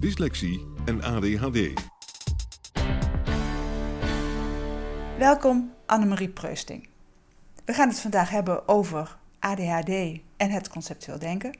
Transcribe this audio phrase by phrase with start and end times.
[0.00, 1.72] dyslexie en ADHD.
[5.18, 6.88] Welkom Annemarie Preusting.
[7.64, 11.56] We gaan het vandaag hebben over ADHD en het conceptueel denken.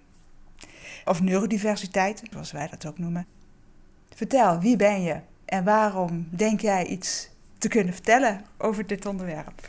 [1.05, 3.27] Of neurodiversiteit, zoals wij dat ook noemen.
[4.15, 7.28] Vertel, wie ben je en waarom denk jij iets
[7.59, 9.69] te kunnen vertellen over dit onderwerp?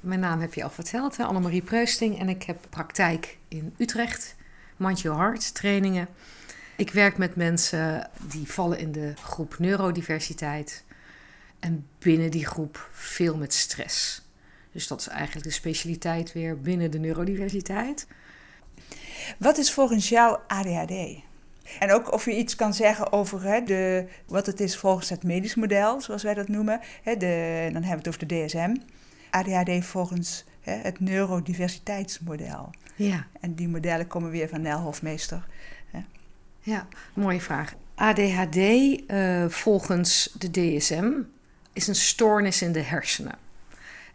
[0.00, 2.18] Mijn naam heb je al verteld, Annemarie Preusting.
[2.18, 4.36] En ik heb praktijk in Utrecht,
[4.76, 6.08] Mind Your Heart trainingen.
[6.80, 10.84] Ik werk met mensen die vallen in de groep neurodiversiteit.
[11.58, 14.22] En binnen die groep veel met stress.
[14.72, 18.06] Dus dat is eigenlijk de specialiteit weer binnen de neurodiversiteit.
[19.38, 21.22] Wat is volgens jou ADHD?
[21.78, 25.22] En ook of je iets kan zeggen over hè, de, wat het is volgens het
[25.22, 26.80] medisch model, zoals wij dat noemen.
[27.02, 28.74] Hè, de, dan hebben we het over de DSM.
[29.30, 32.70] ADHD volgens hè, het neurodiversiteitsmodel.
[32.96, 33.26] Ja.
[33.40, 35.46] En die modellen komen weer van Nel Hofmeester.
[36.60, 37.74] Ja, mooie vraag.
[37.94, 41.12] ADHD uh, volgens de DSM
[41.72, 43.34] is een stoornis in de hersenen.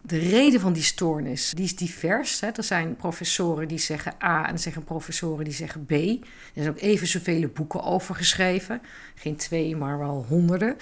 [0.01, 2.39] De reden van die stoornis die is divers.
[2.39, 2.47] Hè.
[2.47, 5.91] Er zijn professoren die zeggen A en er zijn professoren die zeggen B.
[5.91, 6.17] Er
[6.53, 8.81] zijn ook even zoveel boeken over geschreven.
[9.15, 10.77] Geen twee, maar wel honderden.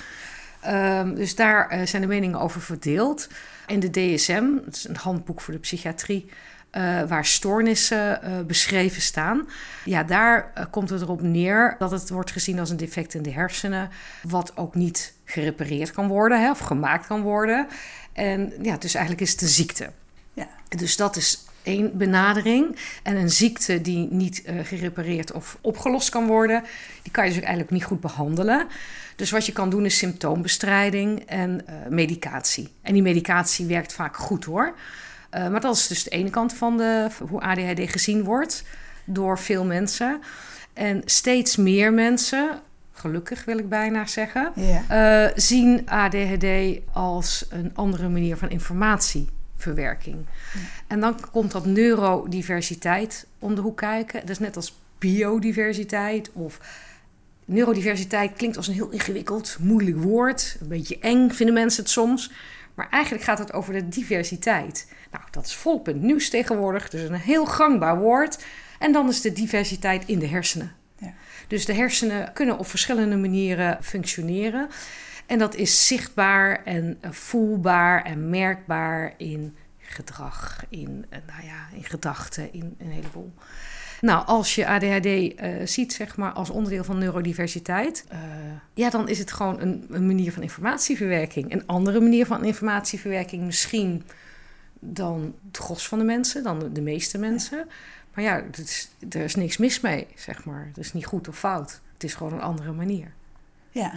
[0.68, 3.28] Um, dus daar uh, zijn de meningen over verdeeld.
[3.68, 6.30] In de DSM, dat is een handboek voor de psychiatrie,
[6.78, 9.48] uh, waar stoornissen uh, beschreven staan.
[9.86, 13.32] Ja, daar komt het erop neer dat het wordt gezien als een defect in de
[13.32, 13.90] hersenen,
[14.24, 17.68] wat ook niet gerepareerd kan worden hè, of gemaakt kan worden.
[18.14, 19.90] En ja, dus eigenlijk is het een ziekte.
[20.34, 20.48] Ja.
[20.70, 22.76] Dus dat is één benadering.
[23.04, 26.64] En een ziekte die niet uh, gerepareerd of opgelost kan worden,
[27.02, 28.68] die kan je dus eigenlijk niet goed behandelen.
[29.16, 32.70] Dus wat je kan doen is symptoombestrijding en uh, medicatie.
[32.82, 34.76] En die medicatie werkt vaak goed hoor.
[35.36, 38.64] Uh, maar dat is dus de ene kant van de, hoe ADHD gezien wordt
[39.06, 40.22] door veel mensen.
[40.74, 42.60] En steeds meer mensen,
[42.94, 44.52] gelukkig wil ik bijna zeggen,
[44.92, 46.46] uh, zien ADHD
[46.92, 50.26] als een andere manier van informatieverwerking.
[50.88, 54.20] En dan komt dat neurodiversiteit om de hoek kijken.
[54.20, 56.60] Dat is net als biodiversiteit of
[57.46, 60.58] neurodiversiteit klinkt als een heel ingewikkeld, moeilijk woord.
[60.62, 62.32] Een beetje eng vinden mensen het soms.
[62.74, 64.88] Maar eigenlijk gaat het over de diversiteit.
[65.12, 66.90] Nou, dat is het nieuws tegenwoordig.
[66.90, 68.46] Dus een heel gangbaar woord.
[68.80, 70.72] En dan is de diversiteit in de hersenen.
[70.98, 71.14] Ja.
[71.48, 74.70] Dus de hersenen kunnen op verschillende manieren functioneren.
[75.26, 82.54] En dat is zichtbaar en voelbaar en merkbaar in gedrag, in, nou ja, in gedachten,
[82.54, 83.34] in een heleboel.
[84.04, 85.32] Nou, als je ADHD uh,
[85.64, 88.20] ziet, zeg maar, als onderdeel van neurodiversiteit, uh,
[88.74, 91.52] ja, dan is het gewoon een, een, manier van informatieverwerking.
[91.52, 94.04] Een andere manier van informatieverwerking misschien
[94.80, 97.68] dan het gros van de mensen, dan de, de meeste mensen.
[98.14, 100.66] Maar ja, is, er is niks mis mee, zeg maar.
[100.68, 101.82] Het is niet goed of fout.
[101.94, 103.12] Het is gewoon een andere manier.
[103.70, 103.92] Ja.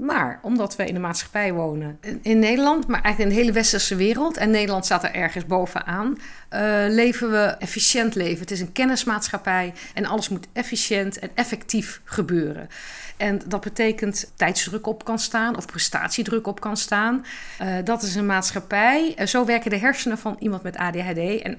[0.00, 3.96] Maar omdat we in de maatschappij wonen, in Nederland, maar eigenlijk in de hele westerse
[3.96, 6.18] wereld, en Nederland staat er ergens bovenaan,
[6.50, 8.40] uh, leven we efficiënt leven.
[8.40, 12.68] Het is een kennismaatschappij en alles moet efficiënt en effectief gebeuren.
[13.16, 17.24] En dat betekent tijdsdruk op kan staan of prestatiedruk op kan staan.
[17.62, 19.14] Uh, dat is een maatschappij.
[19.18, 21.58] Uh, zo werken de hersenen van iemand met ADHD en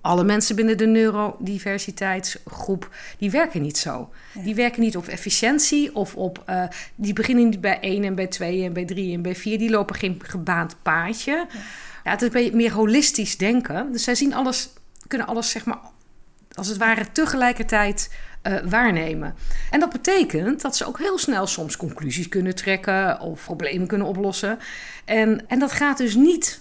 [0.00, 4.10] alle mensen binnen de neurodiversiteitsgroep, die werken niet zo.
[4.34, 4.42] Ja.
[4.42, 6.42] Die werken niet op efficiëntie of op.
[6.48, 9.58] Uh, die beginnen niet bij 1 en bij 2 en bij 3 en bij 4.
[9.58, 11.32] Die lopen geen gebaand paadje.
[11.32, 11.46] Ja.
[12.04, 12.10] ja.
[12.10, 13.92] het is meer holistisch denken.
[13.92, 14.68] Dus zij zien alles,
[15.06, 15.78] kunnen alles zeg maar
[16.56, 18.10] als het ware tegelijkertijd
[18.42, 19.34] uh, waarnemen.
[19.70, 24.06] En dat betekent dat ze ook heel snel soms conclusies kunnen trekken of problemen kunnen
[24.06, 24.58] oplossen.
[25.04, 26.60] En, en dat gaat dus niet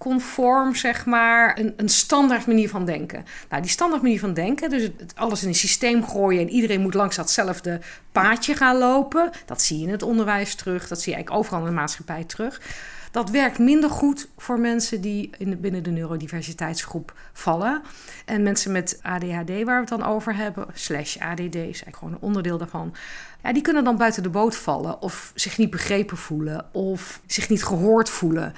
[0.00, 3.24] conform, zeg maar, een, een standaard manier van denken.
[3.48, 6.80] Nou, die standaard manier van denken, dus het, alles in een systeem gooien en iedereen
[6.80, 7.80] moet langs datzelfde
[8.12, 11.66] paadje gaan lopen, dat zie je in het onderwijs terug, dat zie je eigenlijk overal
[11.66, 12.60] in de maatschappij terug.
[13.10, 17.82] Dat werkt minder goed voor mensen die in, binnen de neurodiversiteitsgroep vallen.
[18.24, 22.12] En mensen met ADHD, waar we het dan over hebben, slash ADD, is eigenlijk gewoon
[22.12, 22.94] een onderdeel daarvan.
[23.42, 27.48] Ja, die kunnen dan buiten de boot vallen of zich niet begrepen voelen of zich
[27.48, 28.54] niet gehoord voelen.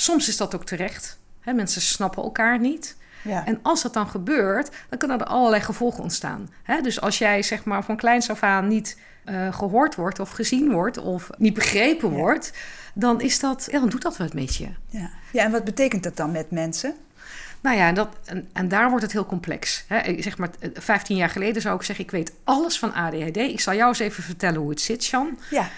[0.00, 1.18] Soms is dat ook terecht.
[1.40, 2.96] Hè, mensen snappen elkaar niet.
[3.24, 3.46] Ja.
[3.46, 6.48] En als dat dan gebeurt, dan kunnen er allerlei gevolgen ontstaan.
[6.62, 6.80] Hè?
[6.80, 10.70] Dus als jij zeg maar van kleins af aan niet uh, gehoord wordt of gezien
[10.70, 12.16] wordt of niet begrepen Ja.
[12.16, 12.52] wordt,
[12.94, 14.68] dan is dat, ja, dan doet dat wat met je.
[14.86, 15.10] Ja.
[15.32, 16.94] ja, en wat betekent dat dan met mensen?
[17.62, 19.84] Nou ja, dat, en, en daar wordt het heel complex.
[19.86, 20.22] Hè?
[20.22, 23.36] Zeg maar, eh, 15 jaar geleden zou ik zeggen, ik weet alles van ADHD.
[23.36, 25.38] Ik zal jou eens even vertellen hoe het zit, Jan.
[25.50, 25.68] Ja,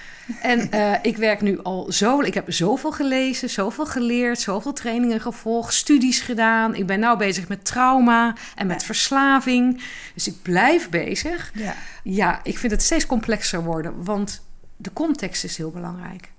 [0.41, 2.21] En eh, ik werk nu al zo.
[2.21, 6.75] Ik heb zoveel gelezen, zoveel geleerd, zoveel trainingen gevolgd, studies gedaan.
[6.75, 8.87] Ik ben nu bezig met trauma en met Ja.
[8.87, 9.83] verslaving.
[10.15, 11.51] Dus ik blijf bezig.
[11.55, 14.43] ja, Ja, ik vind het steeds complexer worden, want
[14.77, 16.31] de context is heel belangrijk.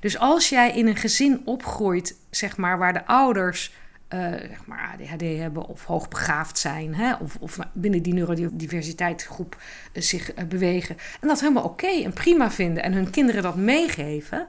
[0.00, 3.72] Dus als jij in een gezin opgroeit, zeg maar, waar de ouders
[4.10, 9.56] eh, zeg maar ADHD hebben of hoogbegaafd zijn, hè, of, of binnen die neurodiversiteitsgroep
[9.92, 13.56] eh, zich eh, bewegen, en dat helemaal oké en prima vinden en hun kinderen dat
[13.56, 14.46] meegeven,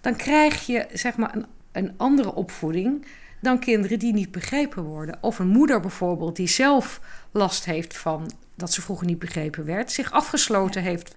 [0.00, 3.06] dan krijg je zeg maar een, een andere opvoeding
[3.40, 5.18] dan kinderen die niet begrepen worden.
[5.20, 7.00] Of een moeder bijvoorbeeld die zelf
[7.30, 11.14] last heeft van dat ze vroeger niet begrepen werd, zich afgesloten heeft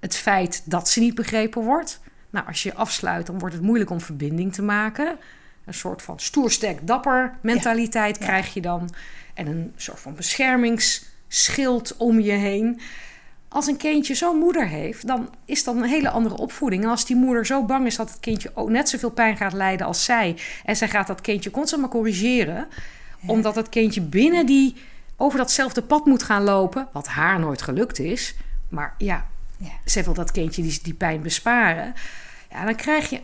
[0.00, 2.00] het feit dat ze niet begrepen wordt.
[2.30, 5.18] Nou, als je je afsluit, dan wordt het moeilijk om verbinding te maken.
[5.68, 8.24] Een soort van stoer, sterk, dapper mentaliteit Ja.
[8.24, 8.90] krijg je dan.
[9.34, 12.80] En een soort van beschermingsschild om je heen.
[13.48, 16.82] Als een kindje zo'n moeder heeft, dan is dat een hele andere opvoeding.
[16.84, 19.52] En als die moeder zo bang is dat het kindje ook net zoveel pijn gaat
[19.52, 20.36] lijden als zij...
[20.64, 22.66] en zij gaat dat kindje constant maar corrigeren...
[23.26, 24.74] omdat het kindje binnen die
[25.16, 26.88] over datzelfde pad moet gaan lopen...
[26.92, 28.34] wat haar nooit gelukt is.
[28.68, 29.26] Maar ja,
[29.56, 29.70] Ja.
[29.84, 31.94] zij wil dat kindje die, die pijn besparen.
[32.50, 33.20] Ja, dan krijg je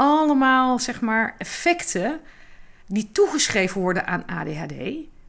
[0.00, 2.20] allemaal, zeg maar, effecten...
[2.86, 4.74] die toegeschreven worden aan ADHD.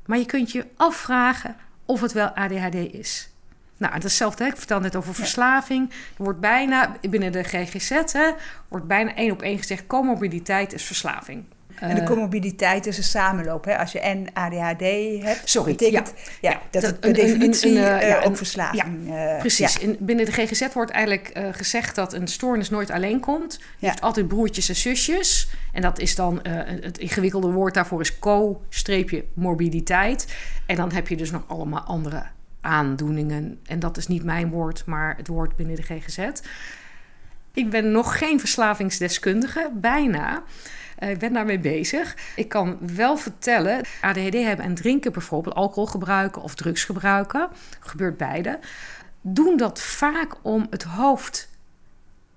[0.06, 3.30] Maar je kunt je afvragen of het wel ADHD is.
[3.78, 4.44] Nou, het is hetzelfde.
[4.44, 4.50] Hè?
[4.50, 5.90] Ik vertel net over verslaving.
[5.90, 8.32] Er wordt bijna, binnen de GGZ, hè,
[8.68, 9.88] wordt bijna één op één gezegd...
[9.88, 11.44] comorbiditeit is verslaving.
[11.76, 13.66] En de Eh, comorbiditeit is een samenloop.
[13.66, 13.78] Hè?
[13.78, 14.82] Als je en ADHD
[15.24, 18.22] hebt, Sorry, betekent ja, dat, dat het per een- definitie een- een, eh, eh, ja,
[18.22, 19.74] ook verslaving eh, Precies.
[19.74, 19.80] ja.
[19.82, 23.54] In, binnen de GGZ wordt eigenlijk gezegd dat een stoornis nooit alleen komt.
[23.54, 23.88] Je Ja.
[23.88, 25.50] heeft altijd broertjes en zusjes.
[25.74, 26.40] En dat is dan
[26.82, 30.28] het ingewikkelde woord daarvoor is co-morbiditeit.
[30.66, 32.24] En dan heb je dus nog allemaal andere
[32.62, 33.60] aandoeningen.
[33.66, 36.18] En dat is niet mijn woord, maar het woord binnen de GGZ.
[37.54, 40.44] Ik ben nog geen verslavingsdeskundige, bijna.
[40.98, 42.16] Eh, Ik ben daarmee bezig.
[42.36, 47.50] Ik kan wel vertellen, ADHD hebben en drinken bijvoorbeeld, alcohol gebruiken of drugs gebruiken,
[47.80, 48.60] gebeurt beide,
[49.22, 51.50] doen dat vaak om het hoofd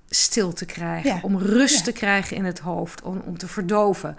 [0.08, 1.18] stil te krijgen, Ja.
[1.22, 1.82] om rust Ja.
[1.84, 4.16] te krijgen in het hoofd, om, om te verdoven.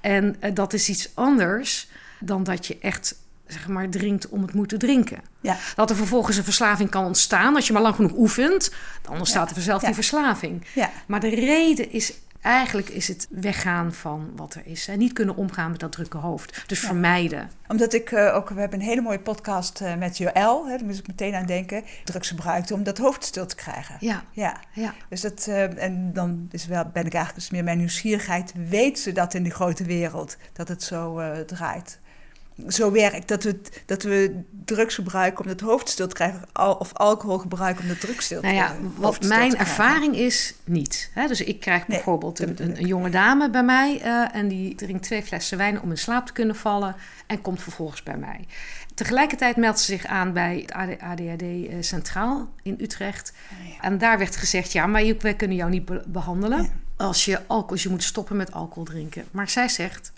[0.00, 1.88] En eh, dat is iets anders
[2.20, 3.14] dan dat je echt
[3.46, 5.20] zeg maar drinkt om het moeten drinken.
[5.40, 5.56] Ja.
[5.74, 8.70] Dat er vervolgens een verslaving kan ontstaan als je maar lang genoeg oefent,
[9.02, 10.66] dan ontstaat er vanzelf die verslaving.
[10.74, 10.90] Ja.
[11.06, 14.88] Maar de reden is eigenlijk is het weggaan van wat er is.
[14.88, 16.62] En niet kunnen omgaan met dat drukke hoofd.
[16.66, 16.86] Dus Ja.
[16.86, 17.50] vermijden.
[17.68, 20.86] Omdat ik eh, ook, we hebben een hele mooie podcast eh, met Joël, hè, daar
[20.86, 21.84] moest ik meteen aan denken.
[22.04, 23.96] Drugs gebruikt om dat hoofd stil te krijgen.
[24.00, 24.94] Ja, Ja, ja.
[25.08, 28.52] dus dat, eh, en dan is wel, ben ik eigenlijk dus meer mijn nieuwsgierigheid.
[28.68, 31.98] Weet ze dat in de grote wereld, dat het zo draait?
[32.68, 36.74] Zo werkt, dat we, dat we drugs gebruiken om het hoofd stil te krijgen, al,
[36.74, 39.58] of alcohol gebruiken om de drugs stil te Nou ja, hoofd wat mijn krijgen.
[39.58, 41.10] ervaring is, niet.
[41.14, 41.26] Hè?
[41.26, 44.00] Dus ik krijg Nee, bijvoorbeeld een, jonge dame bij mij...
[44.02, 46.96] eh, en die drinkt twee flessen wijn om in slaap te kunnen vallen...
[47.26, 48.44] en komt vervolgens bij mij.
[48.94, 53.32] Tegelijkertijd meldt ze zich aan bij het AD- ADHD eh, Centraal in Utrecht.
[53.62, 53.80] Oh ja.
[53.80, 56.62] En daar werd gezegd, ja, maar wij kunnen jou niet be- behandelen...
[56.62, 56.68] Ja.
[56.96, 59.24] als je alcohol, als je moet stoppen met alcohol drinken.
[59.30, 60.12] Maar zij zegt,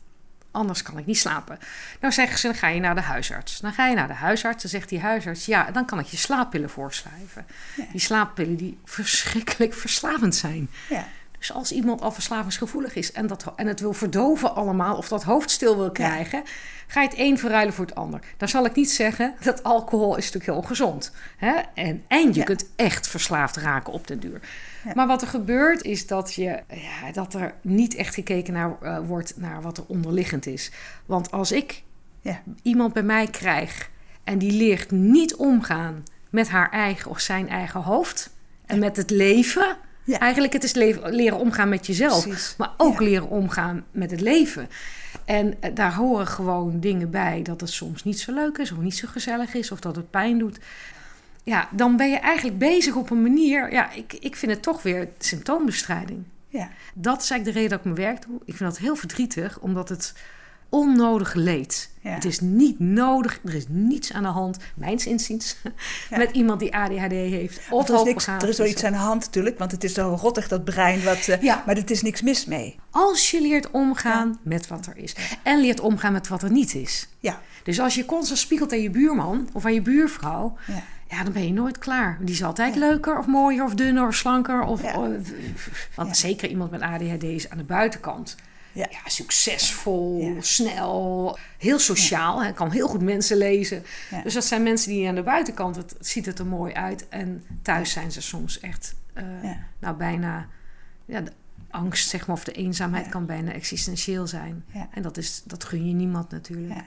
[0.59, 1.59] anders kan ik niet slapen.
[2.01, 3.61] Nou zeggen ze, dan ga je naar de huisarts.
[3.61, 5.47] Dan ga je naar de huisarts, dan zegt die huisarts...
[5.47, 7.47] ja, dan kan ik je slaappillen voorschrijven.
[7.77, 7.85] Ja.
[7.93, 10.71] Die slaappillen die verschrikkelijk verslavend zijn.
[10.89, 11.07] Ja.
[11.39, 14.97] Dus als iemand al verslavingsgevoelig is en, dat, en het wil verdoven allemaal...
[14.97, 16.43] of dat hoofd stil wil krijgen...
[16.87, 18.21] ga je het een verruilen voor het ander.
[18.37, 21.13] Dan zal ik niet zeggen dat alcohol is natuurlijk heel ongezond.
[21.37, 21.55] Hè?
[21.75, 22.45] En, en je Ja.
[22.45, 24.41] kunt echt verslaafd raken op den duur.
[24.85, 24.93] Ja.
[24.95, 28.99] Maar wat er gebeurt is dat, je, ja, dat er niet echt gekeken naar, eh,
[29.07, 30.71] wordt naar wat er onderliggend is.
[31.07, 31.83] Want als ik
[32.21, 32.43] Ja.
[32.63, 33.91] iemand bij mij krijg
[34.25, 38.31] en die leert niet omgaan met haar eigen of zijn eigen hoofd
[38.67, 39.77] en met het leven,
[40.09, 40.19] Ja.
[40.19, 42.55] Eigenlijk het is leren omgaan met jezelf, Precies.
[42.57, 43.05] maar ook Ja.
[43.05, 44.69] leren omgaan met het leven.
[45.25, 48.79] En eh, daar horen gewoon dingen bij dat het soms niet zo leuk is of
[48.79, 50.59] niet zo gezellig is of dat het pijn doet.
[51.45, 53.73] Ja, dan ben je eigenlijk bezig op een manier.
[53.73, 56.23] Ja, ik, ik vind het toch weer symptoombestrijding.
[56.49, 56.69] Ja.
[56.95, 58.41] Dat is eigenlijk de reden dat ik mijn werk doe.
[58.45, 60.13] Ik vind dat heel verdrietig, omdat het
[60.69, 61.91] onnodig leed.
[62.01, 62.11] Ja.
[62.11, 65.57] Het is niet nodig, er is niets aan de hand, mijns inziens,
[66.11, 66.17] Ja.
[66.17, 67.61] met iemand die ADHD heeft.
[67.71, 69.93] Of er, is niks, er is wel iets aan de hand natuurlijk, want het is
[69.93, 71.05] zo rottig dat brein.
[71.05, 71.63] Wat, eh, Ja.
[71.67, 72.79] Maar er is niks mis mee.
[72.91, 75.15] Als je leert omgaan met wat er is.
[75.43, 77.09] En leert omgaan met wat er niet is.
[77.21, 77.41] Ja.
[77.65, 80.57] Dus als je constant spiegelt aan je buurman of aan je buurvrouw...
[80.67, 81.23] Ja.
[81.25, 82.19] Dan ben je nooit klaar.
[82.21, 84.63] Die is altijd leuker of mooier of dunner of slanker.
[84.63, 85.17] Of, of-
[85.95, 88.37] want zeker iemand met ADHD is aan de buitenkant.
[88.73, 88.87] Ja.
[88.91, 90.41] Ja, succesvol, Ja.
[90.41, 92.43] snel, heel sociaal.
[92.43, 93.83] Hij kan heel goed mensen lezen.
[94.23, 97.09] Dus dat zijn mensen die aan de buitenkant, het ziet het er mooi uit.
[97.09, 99.25] En thuis zijn ze soms echt, eh,
[99.79, 100.47] nou bijna,
[101.05, 101.33] ja, de
[101.71, 104.65] angst zeg maar, of de eenzaamheid kan bijna existentieel zijn.
[104.95, 106.75] En dat, is, dat gun je niemand natuurlijk.
[106.75, 106.85] Ja.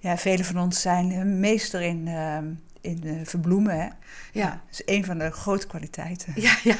[0.00, 2.46] Ja, velen van ons zijn meester in, ehm,
[2.80, 3.80] in eh, verbloemen.
[3.80, 3.88] Hè?
[4.32, 4.48] Ja.
[4.50, 6.32] Dat is een van de grote kwaliteiten.
[6.36, 6.76] Ja, ja.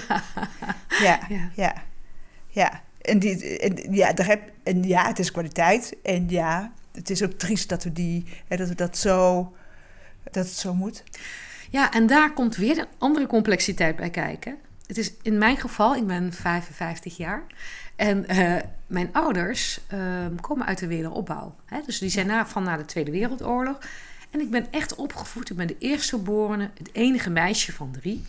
[1.00, 1.50] Ja, Ja.
[1.54, 1.74] ja,
[2.48, 2.82] ja.
[3.02, 5.96] En, die, en, ja, daar heb, en ja, het is kwaliteit.
[6.02, 9.52] En ja, het is ook triest dat we, die, hè, dat, we dat, zo,
[10.22, 11.02] dat het zo moet.
[11.70, 14.56] Ja, en daar komt weer een andere complexiteit bij kijken.
[14.86, 17.42] Het is in mijn geval, ik ben 55 jaar.
[17.96, 21.54] En eh, mijn ouders ehm, komen uit de wederopbouw.
[21.64, 21.80] Hè?
[21.86, 23.78] Dus die zijn na, van na de Tweede Wereldoorlog.
[24.30, 25.50] En ik ben echt opgevoed.
[25.50, 28.24] Ik ben de eerstgeborene, het enige meisje van drie.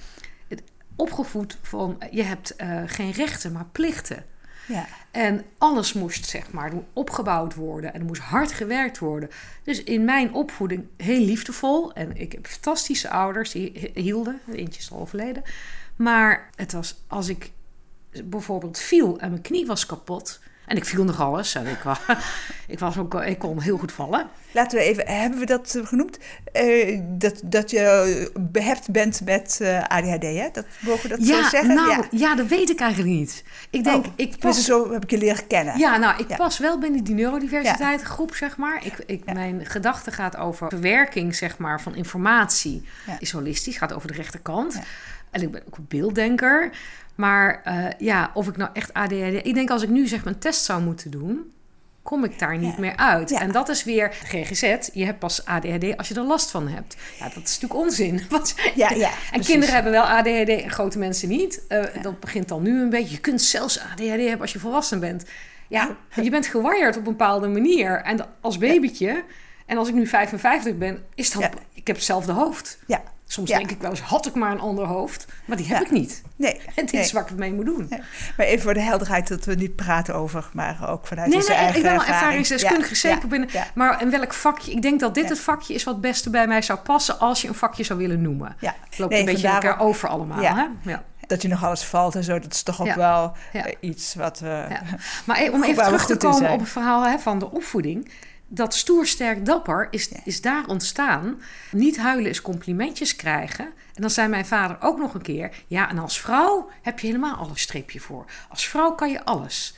[0.96, 4.24] Opgevoed van, je hebt eh, geen rechten, maar plichten.
[4.68, 7.94] Ja, En alles moest, zeg maar, opgebouwd worden.
[7.94, 9.30] En er moest hard gewerkt worden.
[9.64, 11.94] Dus in mijn opvoeding heel liefdevol.
[11.94, 14.40] En ik heb fantastische ouders die hielden.
[14.52, 15.44] Eentje is al overleden.
[15.96, 17.52] Maar het was als ik
[18.24, 20.40] bijvoorbeeld viel en mijn knie was kapot.
[20.66, 21.56] En ik viel nog alles.
[21.56, 21.98] En ik, was,
[22.68, 24.28] ik, was ook, ik kon heel goed vallen.
[24.52, 26.18] laten we even, hebben we dat eh, genoemd?
[26.52, 30.48] Eh, dat, dat je behept bent met eh, ADHD, hè?
[30.54, 31.76] Dat, mogen we dat zo Ja, zeggen?
[31.76, 32.04] nou, ja.
[32.12, 32.36] ja.
[32.36, 33.44] dat weet ik eigenlijk niet.
[33.70, 35.78] Ik denk, Oh, ik tenminste, pas zo heb ik je leren kennen.
[35.78, 36.36] Ja, nou, ik Ja.
[36.36, 38.86] pas wel binnen die neurodiversiteit groep, zeg maar.
[38.86, 39.34] Ik, ik.
[39.34, 42.88] Mijn gedachte gaat over verwerking, zeg maar, van informatie.
[43.20, 44.80] Is holistisch, gaat over de rechterkant.
[45.32, 46.72] En ik ben ook een beelddenker.
[47.16, 49.46] Maar eh, ja, of ik nou echt ADHD...
[49.46, 51.52] Ik denk als ik nu zeg mijn test zou moeten doen...
[52.02, 52.80] kom ik daar niet Ja.
[52.80, 53.30] meer uit.
[53.30, 53.40] Ja.
[53.40, 54.90] En dat is weer GGZ.
[54.94, 56.96] Je hebt pas ADHD als je er last van hebt.
[57.20, 58.22] Ja, dat is natuurlijk onzin.
[58.30, 59.48] Want Ja, ja, en precies.
[59.48, 61.62] kinderen hebben wel ADHD en grote mensen niet.
[61.68, 63.12] Eh, Dat begint dan nu een beetje.
[63.16, 65.24] Je kunt zelfs ADHD hebben als je volwassen bent.
[65.68, 68.02] Ja, je bent gewired op een bepaalde manier.
[68.02, 69.24] En als babytje,
[69.66, 71.50] en als ik nu 55 ben, is dat...
[71.74, 72.78] Ik heb hetzelfde hoofd.
[72.88, 73.02] Ja,
[73.34, 73.58] Soms Ja.
[73.58, 75.26] denk ik wel eens, had ik maar een ander hoofd.
[75.46, 75.86] Maar die heb Ja.
[75.86, 76.22] ik niet.
[76.36, 76.54] nee.
[76.76, 77.02] En dit nee.
[77.02, 77.86] is waar ik het mee moet doen.
[77.90, 78.02] Nee.
[78.38, 81.50] Maar even voor de helderheid dat we niet praten over, maar ook vanuit Nee, onze
[81.50, 82.22] nee, eigen ik ben wel ervaring.
[82.24, 83.50] ervaringsdeskundige, Ja, zeker binnen.
[83.76, 84.72] Maar in welk vakje?
[84.72, 87.42] Ik denk dat dit het vakje is wat het beste bij mij zou passen als
[87.42, 88.56] je een vakje zou willen noemen.
[88.60, 88.76] ja.
[88.90, 90.40] Het loopt een beetje elkaar over allemaal.
[90.40, 90.66] Hè?
[90.92, 91.04] Ja.
[91.28, 92.96] Dat je nog alles valt en zo, dat is toch ook Ja.
[92.96, 93.66] wel Ja.
[93.66, 94.66] eh, iets wat we...
[94.70, 94.82] Ja.
[95.26, 98.10] Maar e- om even we terug te komen op het verhaal hè, van de opvoeding.
[98.56, 101.42] Dat stoer, sterk, dapper is, is daar ontstaan.
[101.72, 103.66] Niet huilen is complimentjes krijgen.
[103.66, 105.64] En dan zei mijn vader ook nog een keer...
[105.68, 108.26] Ja, en als vrouw heb je helemaal al een streepje voor.
[108.50, 109.76] Als vrouw kan je alles.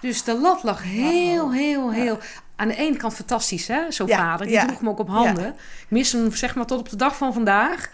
[0.00, 2.18] Dus de lat lag heel, heel, heel...
[2.56, 3.90] Aan de ene kant fantastisch, hè?
[3.90, 4.46] Zo'n Ja, vader.
[4.46, 4.66] Die ja.
[4.66, 5.48] droeg me ook op handen.
[5.48, 7.90] Ik mis hem zeg maar tot op de dag van vandaag.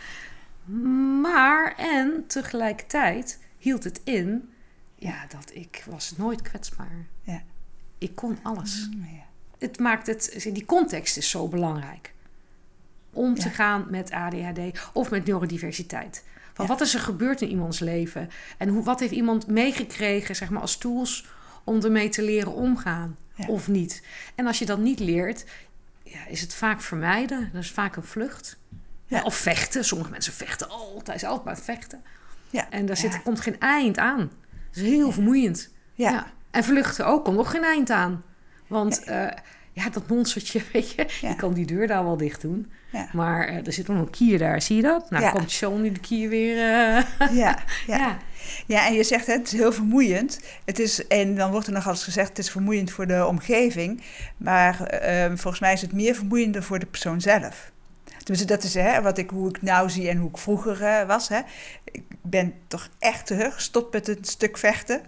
[1.23, 4.51] Maar, en tegelijkertijd hield het in...
[4.95, 7.07] Ja, dat ik was nooit kwetsbaar.
[7.23, 7.43] Ja.
[7.99, 8.89] Ik kon alles.
[8.91, 9.26] Mm, ja.
[9.59, 12.13] Het maakt het, die context is zo belangrijk.
[13.13, 14.59] Om te gaan met ADHD
[14.93, 16.25] of met neurodiversiteit.
[16.55, 16.71] Van Ja.
[16.71, 18.31] wat is er gebeurd in iemands leven?
[18.59, 21.27] En hoe, wat heeft iemand meegekregen, zeg maar, als tools
[21.65, 23.47] om ermee te leren omgaan Ja.
[23.47, 24.03] of niet?
[24.35, 25.45] En als je dat niet leert,
[26.03, 27.51] ja, is het vaak vermijden.
[27.53, 28.59] Dat is vaak een vlucht.
[29.25, 29.85] Of vechten.
[29.85, 32.03] Sommige mensen vechten altijd, altijd maar vechten.
[32.51, 32.71] Ja.
[32.71, 34.19] En daar zit, komt geen eind aan.
[34.71, 35.71] Dat is heel vermoeiend.
[35.95, 36.27] Ja.
[36.51, 38.23] En vluchten ook, komt nog geen eind aan.
[38.67, 39.35] Want ja,
[39.73, 41.29] ja dat monstertje, weet je, Ja.
[41.29, 42.71] je kan die deur daar wel dicht doen.
[42.93, 43.09] Ja.
[43.13, 45.11] Maar eh, er zit nog een kier daar, zie je dat?
[45.11, 46.57] Nou, komt Sean nu de kier weer...
[46.57, 47.59] eh, Ja, ja.
[47.97, 48.19] ja.
[48.67, 50.41] ja, en je zegt hè, het is heel vermoeiend.
[50.65, 54.03] Het is, en dan wordt er nog eens gezegd, het is vermoeiend voor de omgeving.
[54.37, 57.71] Maar eh, volgens mij is het meer vermoeiender voor de persoon zelf.
[58.25, 61.07] Dus dat is hè, wat ik, hoe ik nou zie en hoe ik vroeger eh,
[61.07, 61.29] was.
[61.29, 61.41] Hè.
[61.85, 65.01] Ik ben toch echt terug gestopt met een stuk vechten.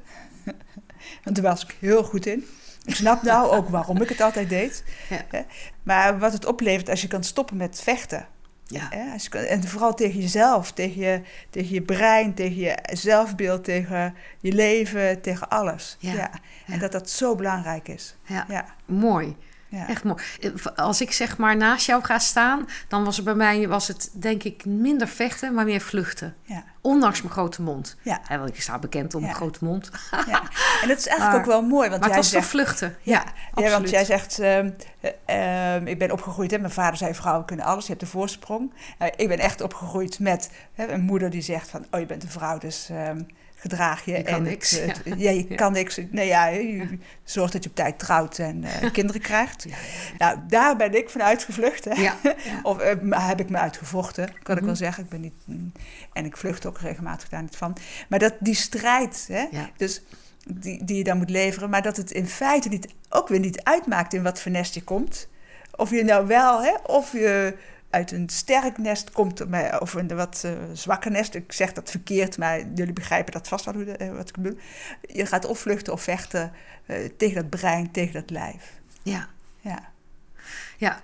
[1.25, 2.45] Want daar was ik heel goed in.
[2.88, 4.85] Ik snap nou ook waarom ik het altijd deed.
[5.09, 5.45] Ja.
[5.83, 8.26] Maar wat het oplevert als je kan stoppen met vechten.
[8.66, 8.90] Ja.
[9.33, 15.21] En vooral tegen jezelf, tegen je, tegen je brein, tegen je zelfbeeld, tegen je leven,
[15.21, 15.97] tegen alles.
[15.99, 16.12] Ja.
[16.12, 16.30] Ja.
[16.66, 16.78] En Ja.
[16.78, 18.16] dat dat zo belangrijk is.
[18.26, 18.45] Ja.
[18.49, 18.64] Ja.
[18.85, 19.37] Mooi.
[19.68, 19.88] Ja.
[19.88, 20.23] Echt mooi.
[20.40, 23.88] Eh, Als ik zeg maar naast jou ga staan, dan was het bij mij was
[23.88, 26.35] het denk ik minder vechten, maar meer vluchten.
[26.42, 26.64] Ja.
[26.81, 27.97] Ondanks mijn grote mond.
[28.03, 28.21] Ja.
[28.23, 29.27] Hè, want ik sta bekend om Ja.
[29.27, 29.91] mijn grote mond.
[30.31, 30.43] ja.
[30.83, 32.47] En dat is eigenlijk Maar- ook wel mooi, want maar het jij was toch zegt...
[32.49, 32.97] vluchten.
[33.03, 34.71] Ja, ja, want jij zegt, ehm,
[35.01, 38.11] eh, ehm, ik ben opgegroeid, hè, mijn vader zei vrouwen kunnen alles, je hebt de
[38.11, 38.73] voorsprong.
[38.99, 42.23] Eh, ik ben echt opgegroeid met hè, een moeder die zegt van, oh je bent
[42.23, 43.21] een vrouw, dus ehm,
[43.61, 44.13] gedraag je.
[44.17, 45.15] Je kan en niks, Het, het- ja.
[45.17, 46.01] ja, je kan niks.
[46.11, 49.65] Nee, ja, je zorgt dat je op tijd trouwt en eh, kinderen krijgt.
[49.69, 49.77] Ja,
[50.19, 51.85] Nou, daar ben ik van uitgevlucht.
[51.85, 51.93] Hè.
[52.03, 52.15] ja.
[52.63, 52.77] Of
[53.11, 54.65] heb ik me uitgevochten, kan ik Mhm.
[54.67, 55.03] wel zeggen.
[55.05, 55.73] Ik ben niet, mm,
[56.13, 57.77] en ik vlucht ook regelmatig daar niet van.
[58.09, 59.71] Maar dat die strijd, hè, Ja.
[59.77, 60.03] dus
[60.47, 63.63] die, die je dan moet leveren, maar dat het in feite niet, ook weer niet
[63.63, 65.29] uitmaakt in wat voor nest je komt.
[65.77, 67.57] Of je nou wel, hè, of je
[67.91, 69.43] uit een sterk nest komt,
[69.81, 71.35] of een wat eh, zwakker nest.
[71.35, 74.37] Ik zeg dat verkeerd, maar jullie begrijpen dat vast wel hoe de- eh, wat ik
[74.37, 74.59] bedoel.
[75.03, 76.53] Je gaat of vluchten of vechten
[76.87, 78.81] eh, tegen dat brein, tegen dat lijf.
[79.03, 79.29] ja.
[79.61, 79.93] Ja,
[80.77, 81.01] Ja,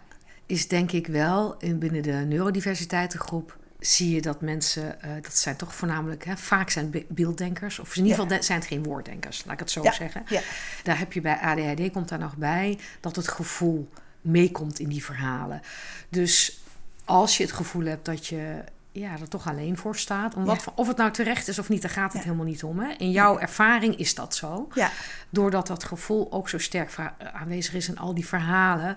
[0.47, 5.57] is denk ik wel in binnen de neurodiversiteitengroep zie je dat mensen, eh, dat zijn
[5.57, 9.45] toch voornamelijk, hè, vaak zijn be- beelddenkers, of in ieder geval zijn het geen woorddenkers,
[9.45, 9.93] laat ik het zo Ja.
[9.93, 10.23] zeggen.
[10.29, 10.41] ja,
[10.83, 13.89] Daar heb je bij ADHD komt daar nog bij dat het gevoel
[14.21, 15.61] meekomt in die verhalen.
[16.09, 16.61] Dus
[17.05, 20.63] als je het gevoel hebt dat je ja, er toch alleen voor staat, om wat,
[20.65, 20.73] Ja.
[20.75, 22.29] of het nou terecht is of niet, daar gaat het Ja.
[22.29, 22.79] helemaal niet om.
[22.79, 22.93] Hè?
[22.93, 24.69] In jouw ervaring is dat zo.
[24.75, 24.91] ja.
[25.31, 28.97] Doordat dat gevoel ook zo sterk va- aanwezig is in al die verhalen,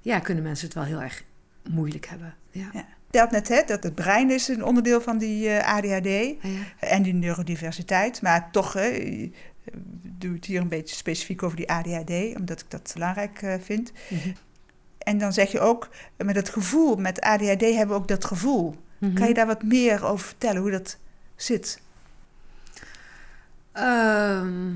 [0.00, 1.22] ja, kunnen mensen het wel heel erg
[1.70, 2.34] moeilijk hebben.
[2.50, 2.70] Ja.
[3.20, 6.36] Had net hè, dat het brein is een onderdeel van die eh, ADHD Ja.
[6.78, 8.22] en die neurodiversiteit.
[8.22, 9.30] Maar toch hè, eh,
[10.02, 13.54] doe ik het hier een beetje specifiek over die ADHD, omdat ik dat belangrijk eh,
[13.60, 13.92] vind.
[14.08, 14.28] Mhm.
[14.98, 18.74] En dan zeg je ook, met dat gevoel, met ADHD hebben we ook dat gevoel.
[18.98, 19.14] Mhm.
[19.14, 20.98] Kan je daar wat meer over vertellen, hoe dat
[21.36, 21.80] zit?
[23.72, 24.74] Ehm,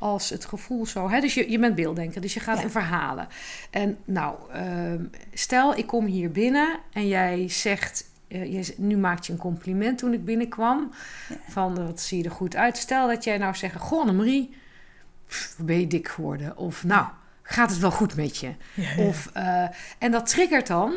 [0.00, 1.10] als het gevoel zo...
[1.10, 2.62] Hè, dus je, je bent beelddenker, dus je gaat Ja.
[2.62, 3.28] in verhalen.
[3.70, 8.04] En nou, ehm, stel ik kom hier binnen en jij zegt...
[8.28, 10.92] eh, jij nu maakt je een compliment toen ik binnenkwam.
[11.28, 11.36] Ja.
[11.48, 12.76] Van, wat zie je er goed uit.
[12.76, 13.76] Stel dat jij nou zegt...
[13.76, 16.56] Goh, wat ben je dik geworden?
[16.56, 17.06] Of nou,
[17.42, 18.54] gaat het wel goed met je?
[18.98, 19.66] Of, eh,
[19.98, 20.94] en dat triggert dan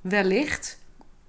[0.00, 0.78] wellicht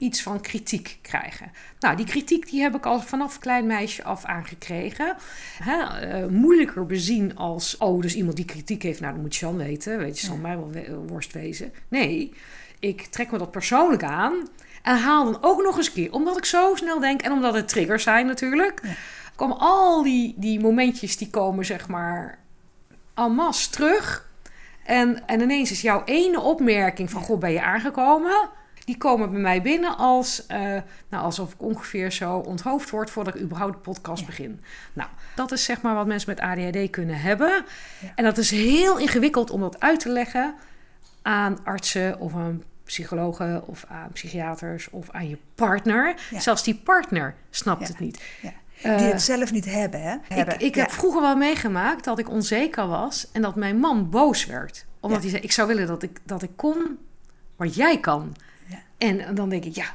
[0.03, 1.51] iets van kritiek krijgen.
[1.79, 5.15] Nou, die kritiek die heb ik al vanaf klein meisje af aangekregen.
[5.63, 9.45] Hè, eh, moeilijker bezien als, oh, dus iemand die kritiek heeft, nou, dan moet je
[9.45, 9.97] dan weten.
[9.97, 10.41] Weet je, zal Ja.
[10.41, 11.73] mij wel we- worst wezen.
[11.87, 12.33] Nee,
[12.79, 14.47] ik trek me dat persoonlijk aan
[14.81, 17.53] en haal dan ook nog eens een keer, omdat ik zo snel denk en omdat
[17.53, 18.89] het triggers zijn natuurlijk, Ja.
[19.35, 22.39] komen al die, die momentjes die komen, zeg maar,
[23.15, 24.31] en masse terug.
[24.85, 28.49] En, en ineens is jouw ene opmerking van, goh, ben je aangekomen?
[28.85, 30.59] Die komen bij mij binnen als, eh,
[31.09, 34.25] nou, alsof ik ongeveer zo onthoofd word voordat ik überhaupt de podcast Ja.
[34.25, 34.61] begin.
[34.93, 37.65] Nou, dat is zeg maar wat mensen met ADHD kunnen hebben.
[38.01, 38.11] Ja.
[38.15, 40.55] En dat is heel ingewikkeld om dat uit te leggen
[41.21, 46.15] aan artsen of aan psychologen of aan psychiaters of aan je partner.
[46.31, 46.39] Ja.
[46.39, 48.21] Zelfs die partner snapt het niet.
[48.41, 48.51] Ja.
[48.81, 50.13] Eh, Die het zelf niet hebben, hè?
[50.13, 50.59] ik, Hebben.
[50.59, 54.85] ik heb vroeger wel meegemaakt dat ik onzeker was en dat mijn man boos werd.
[54.99, 56.97] Omdat hij zei: Ik zou willen dat ik, dat ik kon
[57.55, 58.35] wat jij kan.
[59.03, 59.85] En dan denk ik: Ja,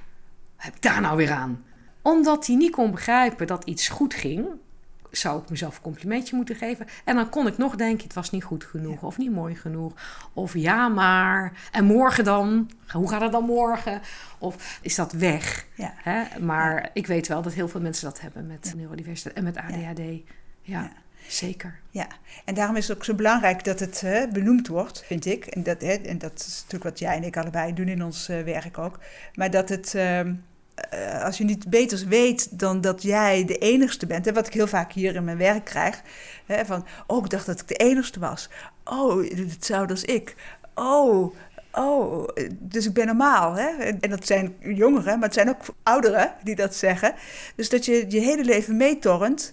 [0.56, 1.64] wat heb ik daar nou weer aan?
[2.02, 4.46] Omdat hij niet kon begrijpen dat iets goed ging,
[5.10, 6.86] zou ik mezelf een complimentje moeten geven.
[7.04, 9.92] En dan kon ik nog denken: Het was niet goed genoeg of niet mooi genoeg.
[10.32, 11.52] Of ja, maar.
[11.72, 12.70] En morgen dan?
[12.92, 14.00] Hoe gaat het dan morgen?
[14.38, 15.66] Of is dat weg?
[15.74, 15.92] Ja.
[15.96, 16.40] Hè?
[16.40, 20.00] Maar ik weet wel dat heel veel mensen dat hebben met neurodiversiteit en met ADHD.
[20.60, 20.92] Ja.
[21.28, 21.78] Zeker.
[21.90, 22.06] Ja,
[22.44, 25.46] en daarom is het ook zo belangrijk dat het hè, benoemd wordt, vind ik.
[25.46, 28.28] En dat, hè, en dat is natuurlijk wat jij en ik allebei doen in ons
[28.28, 28.98] eh, werk ook.
[29.34, 30.34] Maar dat het, ehm,
[30.74, 34.52] eh, als je niet beters weet dan dat jij de enigste bent, hè, wat ik
[34.52, 36.02] heel vaak hier in mijn werk krijg,
[36.46, 38.48] hè, van, oh, ik dacht dat ik de enigste was.
[38.84, 40.34] Oh, hetzelfde als ik.
[40.74, 41.34] Oh,
[41.72, 43.54] oh, dus ik ben normaal.
[43.54, 43.68] Hè?
[44.00, 47.14] En dat zijn jongeren, maar het zijn ook ouderen die dat zeggen.
[47.56, 49.52] Dus dat je je hele leven meetornt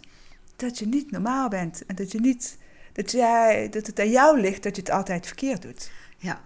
[0.56, 1.86] dat je niet normaal bent.
[1.86, 2.58] En dat, je niet,
[2.94, 5.92] dat, jij, dat het aan jou ligt dat je het altijd verkeerd doet.
[6.18, 6.42] Ja,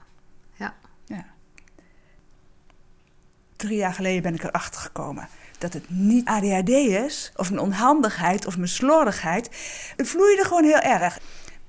[3.59, 8.45] Drie jaar geleden ben ik erachter gekomen dat het niet ADHD is, of mijn onhandigheid,
[8.45, 9.49] of mijn slordigheid.
[9.95, 11.19] Het vloeide gewoon heel erg.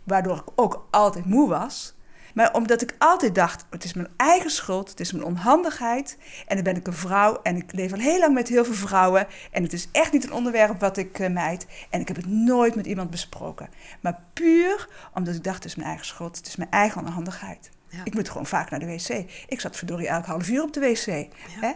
[0.05, 1.94] Waardoor ik ook altijd moe was.
[2.35, 6.19] Maar omdat ik altijd dacht, het is mijn eigen schuld, het is mijn onhandigheid.
[6.47, 8.75] En dan ben ik een vrouw en ik leef al heel lang met heel veel
[8.75, 9.27] vrouwen.
[9.51, 11.66] En het is echt niet een onderwerp wat ik uh, mijd.
[11.90, 13.69] En ik heb het nooit met iemand besproken.
[14.01, 17.71] Maar puur omdat ik dacht, het is mijn eigen schuld, het is mijn eigen onhandigheid.
[17.88, 18.05] Ja.
[18.05, 19.09] Ik moet gewoon vaak naar de wc.
[19.49, 21.29] Ik zat verdorie elk half uur op de wc.
[21.61, 21.73] Hè?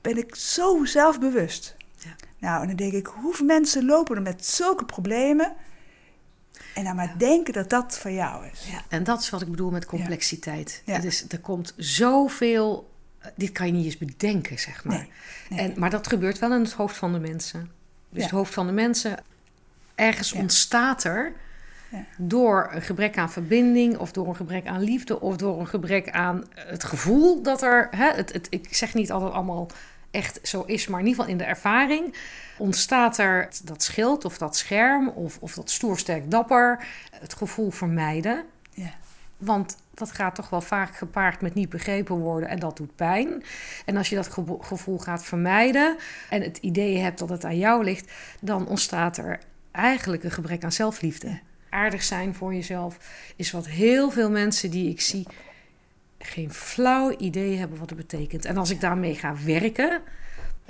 [0.00, 1.76] Ben ik zo zelfbewust.
[1.96, 2.10] Ja.
[2.38, 5.54] Nou, en dan denk ik, hoeveel mensen lopen er met zulke problemen...
[6.74, 8.66] en dan maar denken dat dat van jou is.
[8.70, 10.82] Ja, en dat is wat ik bedoel met complexiteit.
[10.84, 10.94] Ja.
[10.94, 12.90] Het is, er komt zoveel.
[13.18, 14.96] eh, Dit kan je niet eens bedenken, zeg maar.
[14.96, 15.10] Nee,
[15.48, 15.58] nee.
[15.58, 17.70] En, maar dat gebeurt wel in het hoofd van de mensen.
[18.10, 19.16] Dus het hoofd van de mensen.
[19.94, 21.32] Ergens ontstaat er.
[22.16, 26.10] Door een gebrek aan verbinding, of door een gebrek aan liefde, of door een gebrek
[26.10, 27.88] aan het gevoel dat er.
[27.90, 29.66] Hè, het, het, ik zeg niet het allemaal
[30.14, 32.14] echt zo is, maar in ieder geval in de ervaring
[32.58, 37.70] ontstaat er dat schild of dat scherm of, of dat stoer, sterk, dapper, het gevoel
[37.70, 38.44] vermijden.
[38.70, 38.94] Ja.
[39.36, 43.42] Want dat gaat toch wel vaak gepaard met niet begrepen worden en dat doet pijn.
[43.84, 44.28] En als je dat
[44.60, 45.96] gevoel gaat vermijden
[46.30, 49.38] en het idee hebt dat het aan jou ligt, dan ontstaat er
[49.70, 51.40] eigenlijk een gebrek aan zelfliefde.
[51.70, 52.98] Aardig zijn voor jezelf
[53.36, 55.26] is wat heel veel mensen die ik zie
[56.24, 58.44] geen flauw idee hebben wat het betekent.
[58.44, 60.02] En als ik daarmee ga werken,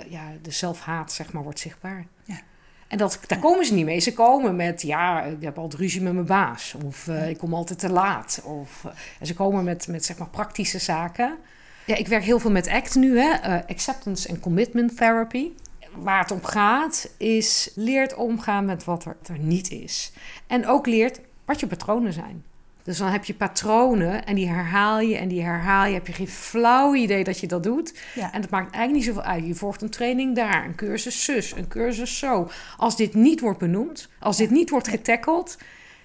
[0.09, 2.05] ja, de zelfhaat zeg maar wordt zichtbaar.
[2.23, 2.39] Ja.
[2.87, 3.99] En dat, daar komen ze niet mee.
[3.99, 6.75] Ze komen met, ja, ik heb altijd ruzie met mijn baas.
[6.85, 8.41] Of eh, ik kom altijd te laat.
[8.43, 11.37] Of, eh, en ze komen met, met zeg maar praktische zaken.
[11.85, 13.31] Ja, ik werk heel veel met ACT nu, hè.
[13.31, 15.51] eh, Acceptance and Commitment Therapy.
[15.95, 20.11] Waar het om gaat, is leert omgaan met wat er, er niet is.
[20.47, 22.43] En ook leert wat je patronen zijn.
[22.85, 25.93] Dus dan heb je patronen en die herhaal je en die herhaal je.
[25.93, 27.93] Heb je geen flauw idee dat je dat doet.
[28.15, 28.33] Ja.
[28.33, 29.45] En dat maakt eigenlijk niet zoveel uit.
[29.45, 32.49] Je volgt een training daar, een cursus zus, een cursus zo.
[32.77, 35.57] Als dit niet wordt benoemd, als dit niet wordt getackled...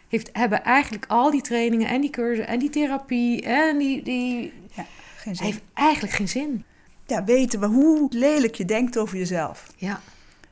[0.08, 3.42] Heeft, hebben eigenlijk al die trainingen en die cursussen en die therapie...
[3.42, 5.46] en die, die ja, geen zin.
[5.46, 6.64] heeft eigenlijk geen zin.
[7.06, 9.66] Ja, weten we hoe lelijk je denkt over jezelf.
[9.76, 10.00] Ja,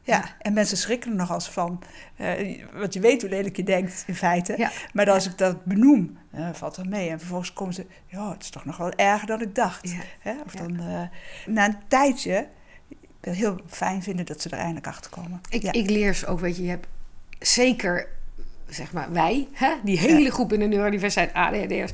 [0.09, 1.83] Ja, en mensen schrikken er nog als van.
[2.17, 4.55] eh, want je weet hoe lelijk je denkt, in feite.
[4.57, 4.71] Ja.
[4.93, 7.11] Maar als ik dat benoem, eh, valt dat mee.
[7.11, 7.87] En vervolgens komen ze...
[8.07, 9.89] Ja, het is toch nog wel erger dan ik dacht.
[9.91, 9.97] Ja.
[10.21, 10.33] Hè?
[10.47, 10.59] Of Ja.
[10.61, 11.03] dan, eh,
[11.47, 12.47] na een tijdje...
[12.89, 15.41] Ik wil heel fijn vinden dat ze er eindelijk achter komen.
[15.51, 16.87] Ik, ik leer ze ook, weet je, je hebt
[17.39, 18.09] zeker,
[18.69, 21.91] zeg maar, wij, hè, die hele groep in de neurodiversiteit ADHD'ers,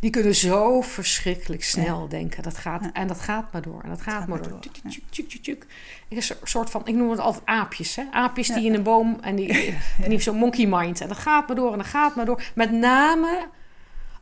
[0.00, 2.42] die kunnen zo verschrikkelijk snel denken.
[2.42, 2.92] Dat gaat, Ja.
[2.92, 3.82] En dat gaat maar door.
[3.82, 4.48] En dat gaat, gaat maar door.
[4.50, 5.62] door, Tjuk, tjuk, tjuk, tjuk, tjuk.
[5.62, 7.96] Ik een soort van, ik noem het altijd aapjes.
[7.96, 8.02] Hè?
[8.10, 8.54] Aapjes Ja.
[8.54, 11.00] die in een boom en die, en die zo'n monkey mind.
[11.00, 12.42] En dat gaat maar door en dat gaat maar door.
[12.54, 13.46] Met name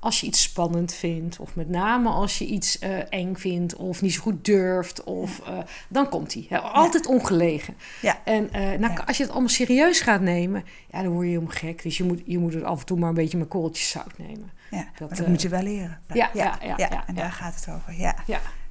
[0.02, 4.02] als je iets spannend vindt, of met name als je iets eh, eng vindt, of
[4.02, 6.60] niet zo goed durft, of eh, dan komt hij.
[6.60, 7.74] Altijd ongelegen.
[8.02, 8.18] Ja.
[8.24, 9.02] En eh, nou, Ja.
[9.06, 11.82] als je het allemaal serieus gaat nemen, ja, dan word je helemaal gek.
[11.82, 14.18] Dus je moet, je moet het af en toe maar een beetje met korreltjes zout
[14.18, 14.50] nemen.
[14.70, 15.98] ja, dat, moet je wel leren.
[16.12, 17.94] ja, ja, ja, ja, En daar gaat het over.
[18.00, 18.14] Ja,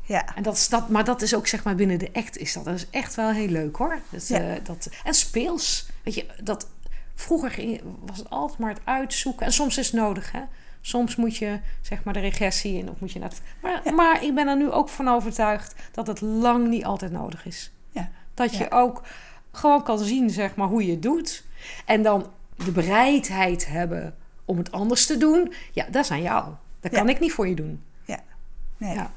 [0.09, 0.15] Ja.
[0.25, 0.35] ja.
[0.35, 2.65] En dat is dat, maar dat is ook zeg maar binnen de act is dat.
[2.65, 3.99] Dat is echt wel heel leuk hoor.
[4.09, 4.39] Dat, Ja.
[4.39, 5.89] eh, dat, en speels.
[6.03, 6.67] Weet je, dat,
[7.15, 9.45] vroeger ging, was het altijd maar het uitzoeken.
[9.45, 10.41] En soms is het nodig hè.
[10.81, 13.41] Soms moet je zeg maar de regressie in of moet je net.
[13.61, 13.91] Maar, Ja.
[13.91, 17.71] maar ik ben er nu ook van overtuigd dat het lang niet altijd nodig is.
[17.91, 18.09] Ja.
[18.33, 18.77] Dat je Ja.
[18.77, 19.01] ook
[19.51, 21.43] gewoon kan zien zeg maar hoe je het doet.
[21.85, 25.53] En dan de bereidheid hebben om het anders te doen.
[25.71, 26.45] Ja, dat is aan jou.
[26.79, 26.97] Dat Ja.
[26.97, 27.83] kan ik niet voor je doen.
[28.77, 28.93] Nee.
[28.95, 29.11] Ja.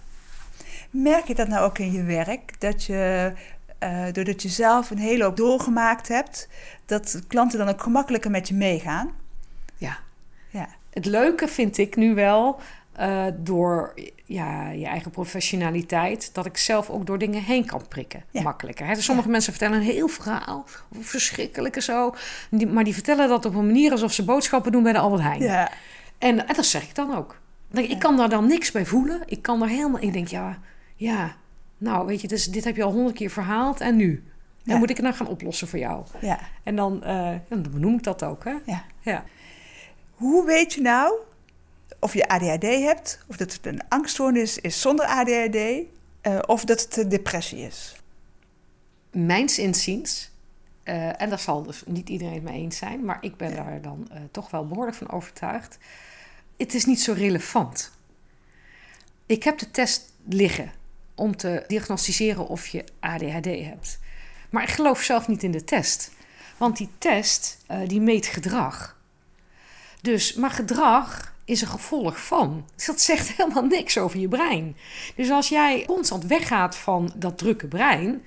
[0.93, 2.61] Merk je dat nou ook in je werk?
[2.61, 3.33] Dat je,
[3.79, 6.49] eh, doordat je zelf een hele hoop doorgemaakt hebt,
[6.87, 9.11] dat klanten dan ook gemakkelijker met je meegaan?
[9.77, 9.99] Ja.
[10.51, 12.61] Ja, Het leuke vind ik nu wel,
[12.93, 18.25] eh, door ja, je eigen professionaliteit, dat ik zelf ook door dingen heen kan prikken.
[18.31, 18.43] Ja.
[18.43, 18.87] Makkelijker.
[18.87, 18.95] Hè?
[18.95, 20.65] Dus sommige mensen vertellen een heel verhaal,
[21.01, 22.15] verschrikkelijk en zo.
[22.51, 25.23] Die, maar die vertellen dat op een manier alsof ze boodschappen doen bij de Albert
[25.23, 25.41] Heijn.
[25.43, 25.71] ja,
[26.19, 27.41] En, en dat zeg ik dan ook.
[27.73, 29.23] Ik kan daar dan niks bij voelen.
[29.27, 30.01] Ik kan er helemaal.
[30.03, 30.59] Ik denk, ja,
[31.03, 31.37] ja.
[31.79, 34.15] Nou, weet je, dus dit heb je al honderd keer verhaald en nu.
[34.65, 34.79] Dan Ja.
[34.79, 36.05] moet ik het nou gaan oplossen voor jou.
[36.21, 38.55] ja, En dan, eh, dan benoem ik dat ook, hè?
[38.67, 38.85] ja.
[39.01, 39.25] Ja.
[40.11, 41.15] Hoe weet je nou
[41.99, 45.57] of je ADHD hebt, of dat het een angststoornis is zonder ADHD,
[46.21, 47.97] eh, of dat het een depressie is?
[49.11, 50.31] mijns inziens,
[50.83, 53.81] eh, en daar zal dus niet iedereen het mee eens zijn, maar ik ben daar
[53.83, 55.79] dan toch wel behoorlijk van overtuigd.
[56.57, 57.91] Het is niet zo relevant.
[59.27, 60.71] Ik heb de test liggen
[61.23, 63.99] om te diagnosticeren of je ADHD hebt.
[64.51, 66.13] Maar ik geloof zelf niet in de test.
[66.57, 68.97] Want die test eh, die meet gedrag.
[70.01, 72.67] Dus, maar gedrag is een gevolg van.
[72.75, 74.77] Dus dat zegt helemaal niks over je brein.
[75.17, 78.23] Dus als jij constant weggaat van dat drukke brein,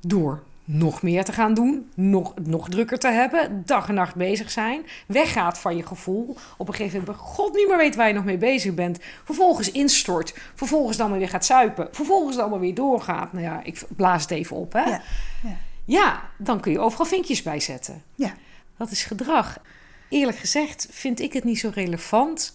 [0.00, 4.50] door nog meer te gaan doen, nog, nog drukker te hebben, dag en nacht bezig
[4.50, 8.14] zijn, weggaat van je gevoel, op een gegeven moment god niet meer weet waar je
[8.14, 12.60] nog mee bezig bent, vervolgens instort, vervolgens dan maar weer gaat zuipen, vervolgens dan maar
[12.60, 13.32] weer doorgaat.
[13.32, 14.84] Nou ja, ik blaas het even op, hè.
[14.84, 15.02] Ja,
[15.42, 15.56] ja.
[15.84, 18.02] Ja, dan kun je overal vinkjes bij zetten.
[18.14, 18.34] Ja.
[18.76, 19.58] Dat is gedrag.
[20.08, 22.54] Eerlijk gezegd vind ik het niet zo relevant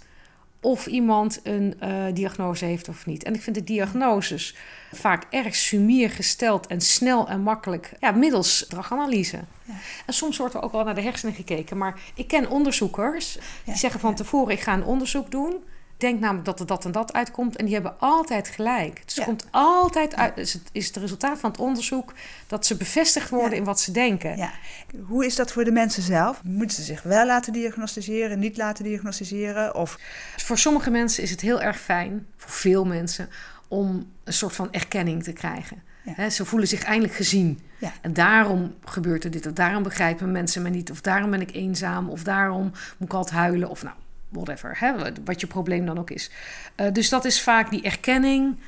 [0.66, 3.24] of iemand een uh, diagnose heeft of niet.
[3.24, 4.56] En ik vind de diagnoses
[4.92, 9.40] vaak erg sumier gesteld en snel en makkelijk, ja, middels draganalyse.
[9.64, 9.74] Ja.
[10.06, 11.78] En soms wordt er ook wel naar de hersenen gekeken.
[11.78, 15.64] Maar ik ken onderzoekers die zeggen van tevoren: ik ga een onderzoek doen
[16.06, 17.56] denk namelijk dat er dat en dat uitkomt.
[17.56, 19.02] En die hebben altijd gelijk.
[19.06, 20.38] Dus het komt altijd uit.
[20.38, 22.14] Is het, is het resultaat van het onderzoek
[22.48, 24.38] dat ze bevestigd worden in wat ze denken.
[24.38, 24.52] Ja.
[25.08, 26.44] Hoe is dat voor de mensen zelf?
[26.44, 29.76] Moeten ze zich wel laten diagnosticeren, niet laten diagnosticeren?
[29.76, 30.00] Of...
[30.38, 33.30] Voor sommige mensen is het heel erg fijn, voor veel mensen,
[33.68, 35.84] om een soort van erkenning te krijgen.
[36.30, 37.60] ze voelen zich eindelijk gezien.
[37.78, 37.92] Ja.
[38.02, 41.54] En daarom gebeurt er dit, of daarom begrijpen mensen me niet, of daarom ben ik
[41.54, 43.96] eenzaam, of daarom moet ik altijd huilen, of nou,
[44.30, 46.32] whatever, hè, wat je probleem dan ook is.
[46.76, 48.60] Uh, dus dat is vaak die erkenning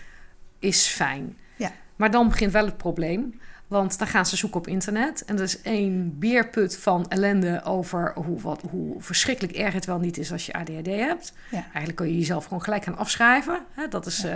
[0.60, 1.38] is fijn.
[1.56, 1.72] Ja.
[1.96, 3.40] Maar dan begint wel het probleem.
[3.68, 5.26] Want dan gaan ze zoeken op internet.
[5.26, 10.00] En dat is één beerput van ellende over hoe, wat, hoe verschrikkelijk erg het wel
[10.00, 11.34] niet is als je ADHD hebt.
[11.52, 11.62] Ja.
[11.64, 13.60] Eigenlijk kun je jezelf gewoon gelijk gaan afschrijven.
[13.90, 14.36] Dat is, uh,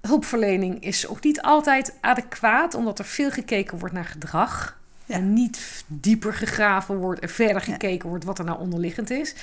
[0.00, 4.80] hulpverlening is ook niet altijd adequaat, omdat er veel gekeken wordt naar gedrag.
[5.06, 9.34] En niet dieper gegraven wordt en verder gekeken wordt wat er nou onderliggend is.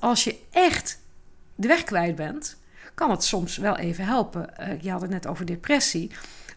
[0.00, 1.00] Als je echt
[1.54, 2.56] de weg kwijt bent,
[2.94, 4.50] kan het soms wel even helpen.
[4.60, 6.10] Uh, je had het net over depressie.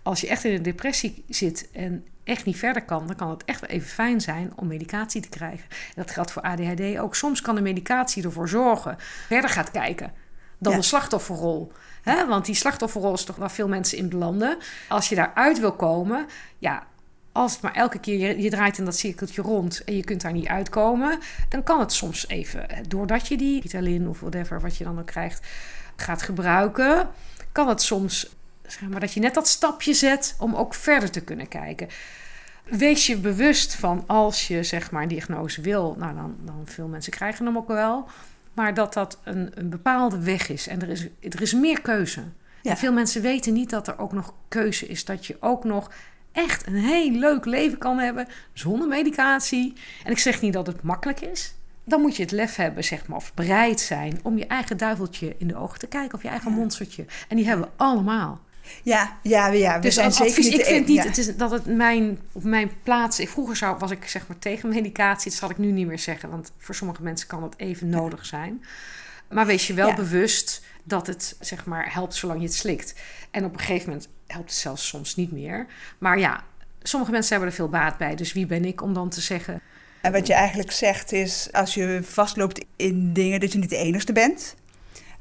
[0.04, 3.46] Als je echt in een depressie zit en echt niet verder kan, dan kan het
[3.46, 5.68] echt wel even fijn zijn om medicatie te krijgen.
[5.96, 7.16] dat geldt voor ADHD ook.
[7.16, 8.96] Soms kan de medicatie ervoor zorgen
[9.28, 10.14] verder gaat kijken
[10.62, 11.72] dan de slachtofferrol.
[12.02, 14.58] He, want die slachtofferrol is toch waar veel mensen in belanden.
[14.90, 16.26] Als je daaruit wil komen,
[16.58, 16.88] ja,
[17.32, 20.32] als het maar elke keer je, draait in dat cirkeltje rond en je kunt daar
[20.32, 24.78] niet uitkomen, dan kan het soms even, eh, doordat je die Ritalin of whatever wat
[24.78, 25.48] je dan ook krijgt,
[25.96, 27.10] gaat gebruiken,
[27.52, 31.22] kan het soms, zeg maar, dat je net dat stapje zet om ook verder te
[31.22, 31.88] kunnen kijken.
[32.64, 36.88] Wees je bewust van als je zeg maar een diagnose wil, nou dan, dan veel
[36.88, 38.08] mensen krijgen hem ook wel,
[38.54, 42.24] maar dat dat een, een bepaalde weg is en er is, er is meer keuze.
[42.62, 42.78] Ja.
[42.78, 45.06] veel mensen weten niet dat er ook nog keuze is.
[45.06, 45.92] Dat je ook nog
[46.32, 49.74] echt een heel leuk leven kan hebben zonder medicatie.
[50.04, 51.56] En ik zeg niet dat het makkelijk is.
[51.84, 55.36] Dan moet je het lef hebben, zeg maar, of bereid zijn om je eigen duiveltje
[55.38, 57.06] in de ogen te kijken of je eigen monstertje.
[57.28, 58.40] En die hebben we allemaal.
[58.84, 59.76] Ja, ja, ja.
[59.76, 62.72] We dus zijn zeker niet ik vind niet het is, dat het mijn, op mijn
[62.84, 63.20] plaats...
[63.20, 65.30] Ik, vroeger zou, was ik zeg maar tegen medicatie.
[65.30, 66.30] Dat zal ik nu niet meer zeggen.
[66.30, 68.64] Want voor sommige mensen kan het even nodig zijn.
[69.30, 72.96] Maar wees je wel bewust dat het zeg maar helpt zolang je het slikt.
[73.32, 75.68] En op een gegeven moment helpt zelfs soms niet meer.
[75.98, 76.44] Maar ja,
[76.82, 78.16] sommige mensen hebben er veel baat bij.
[78.16, 79.62] Dus wie ben ik om dan te zeggen.
[80.02, 83.76] En wat je eigenlijk zegt is, als je vastloopt in dingen, dat je niet de
[83.78, 84.56] enige bent.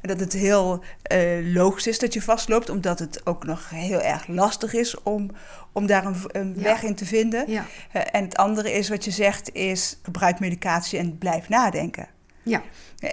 [0.00, 4.00] En dat het heel uh, logisch is dat je vastloopt, omdat het ook nog heel
[4.00, 5.30] erg lastig is om,
[5.72, 7.50] om daar een, een weg in te vinden.
[7.50, 7.66] Ja.
[7.96, 12.08] Uh, en het andere is wat je zegt, is gebruik medicatie en blijf nadenken.
[12.42, 12.62] Ja.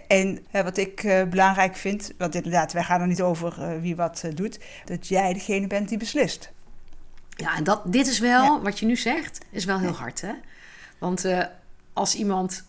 [0.07, 3.95] En wat ik uh, belangrijk vind, want inderdaad, wij gaan er niet over uh, wie
[3.95, 6.51] wat doet, dat jij degene bent die beslist.
[7.29, 10.33] Ja, en dat, dit is wel, wat je nu zegt, is wel heel hard, hè?
[10.97, 11.25] Want
[11.93, 12.63] als iemand,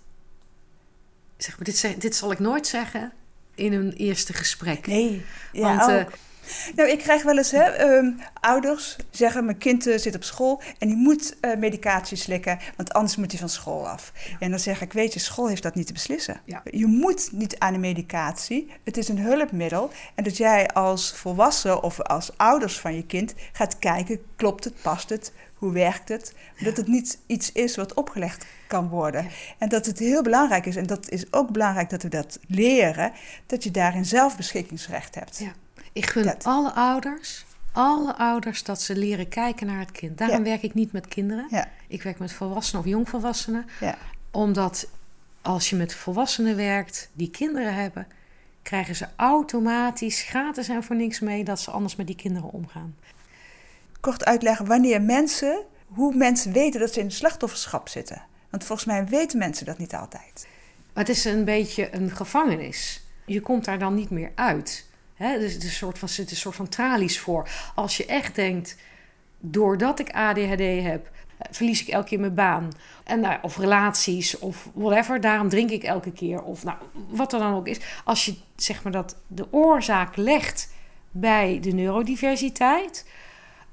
[1.37, 3.13] zeg maar, dit, dit zal ik nooit zeggen
[3.55, 4.87] in een eerste gesprek.
[4.87, 6.09] Nee, ja, want
[6.77, 10.63] nou, ik krijg wel eens hè, ehm, ouders zeggen: Mijn kind uh, zit op school
[10.79, 14.13] en die moet uh, medicatie slikken, want anders moet hij van school af.
[14.39, 16.41] En dan zeg ik: Weet je, school heeft dat niet te beslissen.
[16.65, 18.71] Je moet niet aan de medicatie.
[18.85, 19.91] Het is een hulpmiddel.
[20.15, 24.83] En dat jij als volwassen of als ouders van je kind gaat kijken: klopt het,
[24.83, 26.35] past het, hoe werkt het?
[26.59, 29.27] Dat het niet iets is wat opgelegd kan worden.
[29.59, 33.13] En dat het heel belangrijk is, en dat is ook belangrijk dat we dat leren,
[33.47, 35.39] dat je daarin zelfbeschikkingsrecht hebt.
[35.39, 35.53] Ja.
[35.93, 40.19] Ik gun alle ouders, alle ouders, dat ze leren kijken naar het kind.
[40.19, 41.47] Daarom werk ik niet met kinderen.
[41.51, 41.69] Ja.
[41.89, 43.67] Ik werk met volwassenen of jongvolwassenen.
[43.81, 43.99] Ja.
[44.31, 44.89] Omdat
[45.43, 48.07] als je met volwassenen werkt die kinderen hebben,
[48.63, 52.97] krijgen ze automatisch gratis en voor niks mee dat ze anders met die kinderen omgaan.
[54.01, 58.23] Kort uitleggen wanneer mensen, hoe mensen weten dat ze in het slachtofferschap zitten.
[58.51, 60.47] Want volgens mij weten mensen dat niet altijd.
[60.93, 63.03] Maar het is een beetje een gevangenis.
[63.25, 64.88] Je komt daar dan niet meer uit.
[65.19, 67.49] Hè, dus een soort van, zit een soort van tralies voor.
[67.75, 68.77] Als je echt denkt,
[69.39, 71.11] doordat ik ADHD heb,
[71.51, 72.69] verlies ik elke keer mijn baan.
[73.05, 75.21] En, nou, of relaties, of whatever.
[75.21, 76.43] Daarom drink ik elke keer.
[76.43, 76.77] Of nou,
[77.09, 77.81] wat er dan ook is.
[78.05, 80.73] Als je zeg maar dat de oorzaak legt
[81.11, 83.07] bij de neurodiversiteit.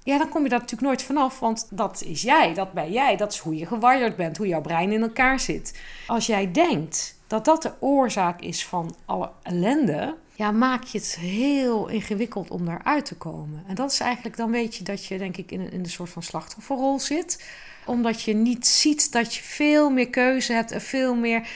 [0.03, 3.15] Ja, dan kom je daar natuurlijk nooit vanaf, want dat is jij, dat ben jij,
[3.15, 5.79] dat is hoe je gewired bent, hoe jouw brein in elkaar zit.
[6.07, 11.15] Als jij denkt dat dat de oorzaak is van alle ellende, ja, maak je het
[11.19, 13.63] heel ingewikkeld om daaruit te komen.
[13.67, 15.89] En dat is eigenlijk, dan weet je dat je, denk ik, in een, in een
[15.89, 17.49] soort van slachtofferrol zit.
[17.85, 21.47] Omdat je niet ziet dat je veel meer keuze hebt en veel meer.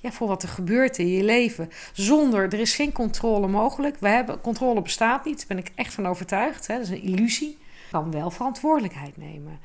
[0.00, 1.70] ja, voor wat er gebeurt in je leven.
[1.92, 3.96] Zonder, er is geen controle mogelijk.
[4.00, 6.66] We hebben, controle bestaat niet, daar ben ik echt van overtuigd.
[6.66, 6.74] Hè?
[6.74, 7.50] Dat is een illusie.
[7.50, 9.60] Ik kan wel verantwoordelijkheid nemen.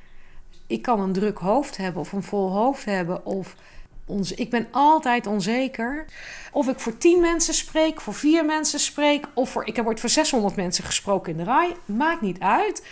[0.68, 3.26] Ik kan een druk hoofd hebben of een vol hoofd hebben.
[3.26, 3.56] Of
[4.10, 6.06] ons, ik ben altijd onzeker.
[6.52, 9.28] Of ik voor tien mensen spreek, voor vier mensen spreek.
[9.34, 11.76] Of voor, ik heb ooit voor 600 mensen gesproken in de rij.
[11.86, 12.86] Maakt niet uit.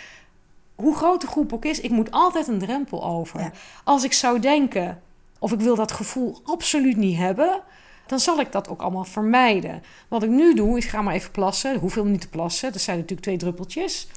[0.74, 3.40] Hoe groot de groep ook is, ik moet altijd een drempel over.
[3.40, 3.52] Ja.
[3.84, 5.02] Als ik zou denken,
[5.38, 7.62] of ik wil dat gevoel absoluut niet hebben,
[8.06, 9.82] dan zal ik dat ook allemaal vermijden.
[10.08, 11.78] Wat ik nu doe, is ga maar even plassen.
[11.78, 12.72] Hoeveel niet te plassen?
[12.72, 14.08] Dat zijn natuurlijk twee druppeltjes.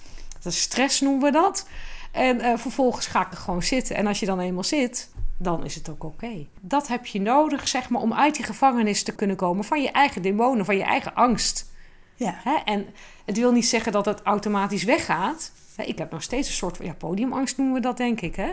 [0.41, 1.67] Dat is stress noemen we dat.
[2.11, 3.95] En eh, vervolgens ga ik er gewoon zitten.
[3.95, 5.09] En als je dan eenmaal zit,
[5.41, 6.45] dan is het ook oké.
[6.60, 9.91] Dat heb je nodig, zeg maar, om uit die gevangenis te kunnen komen van je
[9.91, 11.69] eigen demonen, van je eigen angst.
[12.15, 12.39] Ja.
[12.43, 12.56] Hè?
[12.65, 12.86] En
[13.25, 15.51] het wil niet zeggen dat het automatisch weggaat.
[15.77, 18.36] Ik heb nog steeds een soort van ja, podiumangst, noemen we dat, denk ik.
[18.36, 18.51] Hè?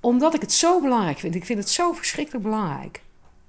[0.00, 1.34] Omdat ik het zo belangrijk vind.
[1.34, 3.02] Ik vind het zo verschrikkelijk belangrijk.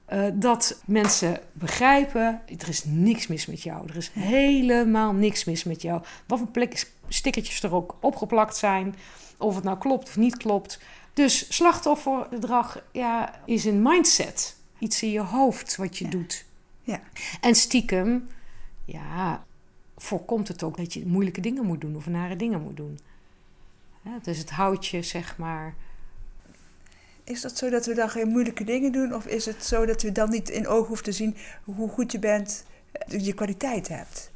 [0.05, 3.87] eh, dat mensen begrijpen, er is niks mis met jou.
[3.89, 6.01] Er is helemaal niks mis met jou.
[6.27, 8.95] Wat voor plek stickertjes er ook opgeplakt zijn.
[9.37, 10.79] Of het nou klopt of niet klopt.
[11.13, 14.55] Dus slachtoffergedrag ja, is een mindset.
[14.79, 16.09] Iets in je hoofd wat je Ja.
[16.11, 16.45] doet.
[16.81, 17.01] Ja.
[17.41, 18.27] En stiekem,
[18.85, 19.45] ja,
[19.97, 22.99] voorkomt het ook dat je moeilijke dingen moet doen of nare dingen moet doen.
[24.01, 25.75] Ja, dus het houdt je, zeg maar.
[27.23, 29.13] Is dat zo dat we dan geen moeilijke dingen doen?
[29.13, 32.11] Of is het zo dat we dan niet in oog hoeven te zien hoe goed
[32.11, 34.31] je bent, eh, je kwaliteit hebt?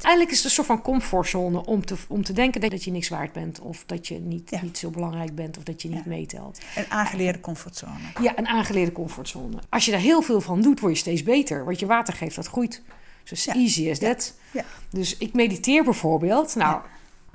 [0.00, 3.08] Eigenlijk is het een soort van comfortzone om te, om te denken dat je niks
[3.08, 3.60] waard bent.
[3.60, 4.62] Of dat je niet, Ja.
[4.62, 6.10] niet zo belangrijk bent of dat je niet Ja.
[6.10, 6.60] meetelt.
[6.76, 7.98] Een aangeleerde comfortzone.
[8.20, 9.56] Ja, een aangeleerde comfortzone.
[9.68, 11.64] Als je daar heel veel van doet, word je steeds beter.
[11.64, 12.82] Wat je water geeft, dat groeit.
[13.24, 13.54] Zo Ja.
[13.54, 14.34] easy as that.
[14.50, 14.64] Ja.
[14.90, 16.54] Dus ik mediteer bijvoorbeeld.
[16.54, 16.80] Nou,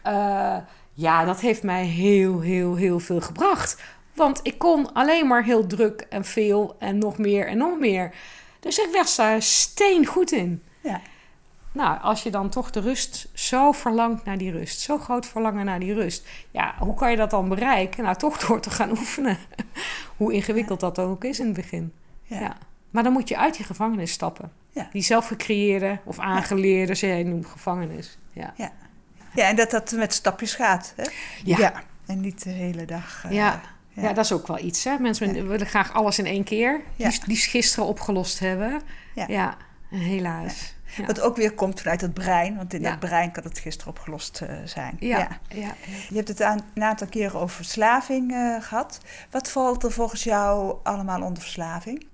[0.04, 0.65] ja.
[0.93, 3.82] ja, dat heeft mij heel, heel, heel veel gebracht.
[4.13, 8.13] Want ik kon alleen maar heel druk en veel en nog meer en nog meer.
[8.60, 10.63] Dus ik was daar steen goed in.
[10.84, 11.02] Ja.
[11.78, 15.66] Nou, als je dan toch de rust zo verlangt naar die rust, zo groot verlangen
[15.66, 18.04] naar die rust, ja, hoe kan je dat dan bereiken?
[18.04, 19.38] Nou, toch door te gaan oefenen.
[20.18, 21.94] hoe ingewikkeld dat dan ook is in het begin.
[22.24, 22.40] Ja.
[22.40, 22.58] Ja.
[22.90, 24.52] Maar dan moet je uit je gevangenis stappen.
[24.72, 24.88] Ja.
[24.92, 28.18] Die zelfgecreëerde of aangeleerde, zoals jij noemt, gevangenis.
[28.34, 28.54] Ja.
[28.58, 28.72] Ja.
[29.34, 30.94] ja, en dat dat met stapjes gaat.
[30.96, 31.04] Hè?
[31.44, 31.74] Ja.
[32.06, 33.24] En niet de hele dag.
[33.26, 33.62] eh, Ja.
[33.94, 34.13] ja.
[34.13, 34.84] Dat is ook wel iets.
[34.84, 34.98] Hè?
[35.00, 36.82] Mensen willen graag alles in één keer.
[36.96, 37.06] Ja.
[37.06, 38.82] Liefst, liefst gisteren opgelost hebben.
[39.16, 39.26] Ja.
[39.28, 39.58] Ja,
[39.90, 40.76] helaas.
[40.95, 41.06] Ja.
[41.06, 42.89] Wat ook weer komt vanuit het brein, want in Ja.
[42.89, 44.95] dat brein kan het gisteren opgelost eh, zijn.
[45.00, 45.28] Ja, ja.
[45.50, 45.73] ja.
[46.10, 49.00] Je hebt het aan, een aantal keren over verslaving eh, gehad.
[49.32, 52.08] Wat valt er volgens jou allemaal onder verslaving?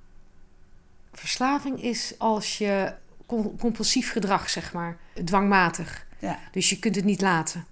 [1.14, 2.94] Verslaving is als je
[3.26, 6.06] com- compulsief gedrag, zeg maar, dwangmatig.
[6.20, 7.66] Ja, Dus je kunt het niet laten.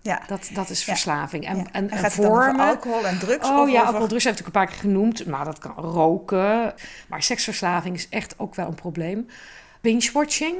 [0.00, 0.22] ja.
[0.26, 0.92] Dat, dat is Ja.
[0.92, 1.46] verslaving.
[1.46, 2.66] En, en, en gaat het over vormen.
[2.68, 3.48] alcohol en drugs?
[3.48, 5.26] Oh of ja, over- alcohol, drugs heb ik een paar keer genoemd.
[5.26, 6.74] Maar dat kan roken.
[7.08, 9.28] Maar seksverslaving is echt ook wel een probleem.
[9.86, 10.56] Binge-watching.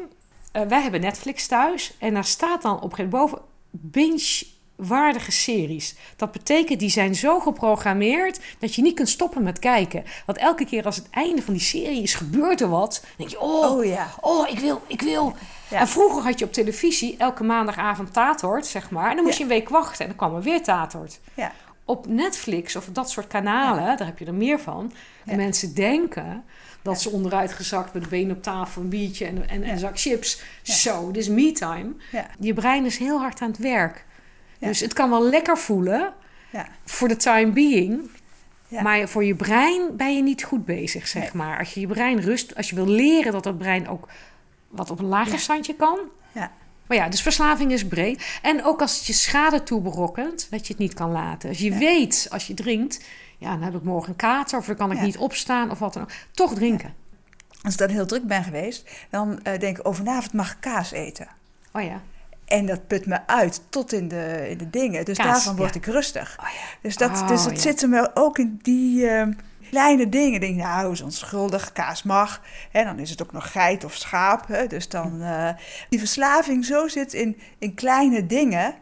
[0.53, 1.95] Eh, wij hebben Netflix thuis.
[1.99, 3.39] En daar staat dan op een boven...
[3.71, 5.95] binge-waardige series.
[6.17, 8.41] Dat betekent, die zijn zo geprogrammeerd...
[8.59, 10.05] dat je niet kunt stoppen met kijken.
[10.27, 13.01] Want elke keer als het einde van die serie is, gebeurt er wat...
[13.03, 14.09] dan denk je, oh, Oh ja.
[14.21, 15.35] oh ik wil, ik wil.
[15.71, 15.81] Ja.
[15.81, 19.11] En vroeger had je op televisie elke maandagavond Tatort, zeg maar.
[19.11, 19.45] En dan moest Ja.
[19.45, 21.53] je een week wachten en dan kwam er weer Tatort Ja,
[21.85, 24.93] op Netflix of dat soort kanalen, daar heb je er meer van.
[25.25, 26.45] Mensen denken
[26.87, 29.99] dat ze onderuit gezakt met benen op tafel, een biertje en, en, en een zak
[30.01, 30.43] chips.
[30.63, 31.93] Zo, dit is me-time.
[32.13, 34.05] ja, Je brein is heel hard aan het werk.
[34.59, 36.15] Dus het kan wel lekker voelen
[36.53, 36.67] ja.
[36.85, 38.11] voor de time being.
[38.69, 38.83] Ja.
[38.83, 41.31] Maar voor je brein ben je niet goed bezig, zeg Nee.
[41.35, 41.59] maar.
[41.59, 44.09] Als je je brein rust, als je wil leren dat dat brein ook
[44.69, 45.39] wat op een lager Ja.
[45.39, 45.99] standje kan.
[46.33, 46.53] Ja.
[46.87, 48.39] Maar ja, dus verslaving is breed.
[48.43, 51.49] En ook als het je schade toeberokkent, dat je het niet kan laten.
[51.49, 51.79] Als je Ja.
[51.79, 53.05] weet, als je drinkt,
[53.39, 55.05] ja, dan heb ik morgen een kater of dan kan ik Ja.
[55.05, 56.11] niet opstaan of wat dan ook.
[56.33, 56.95] Toch drinken.
[57.63, 60.61] Als ik dan heel druk ben geweest, dan eh, denk ik, oh, vanavond mag ik
[60.61, 61.29] kaas eten.
[61.73, 62.01] Oh ja.
[62.45, 65.05] En dat put me uit tot in de, in de dingen.
[65.05, 65.81] Dus Kaas, daarvan word ja.
[65.81, 66.37] ik rustig.
[66.41, 66.79] Oh ja.
[66.81, 67.61] Dus, dat, Oh, dus het ja.
[67.61, 69.27] zit er me ook in die eh,
[69.71, 70.41] kleine dingen.
[70.41, 72.41] Denk, nou, is onschuldig, kaas mag.
[72.73, 74.47] En dan is het ook nog geit of schaap.
[74.49, 74.67] Hè?
[74.67, 75.49] Dus dan eh,
[75.89, 78.75] die verslaving zo zit in, in kleine dingen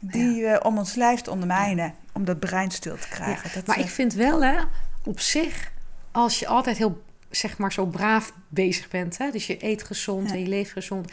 [0.00, 1.94] die eh, om ons lijf te ondermijnen.
[2.12, 3.50] Om dat brein stil te krijgen.
[3.54, 4.56] Dat, Maar eh, ik vind wel, hè,
[5.04, 5.72] op zich,
[6.10, 10.28] als je altijd heel, zeg maar, zo braaf bezig bent, hè, dus je eet gezond
[10.28, 10.34] Ja.
[10.34, 11.12] en je leeft gezond,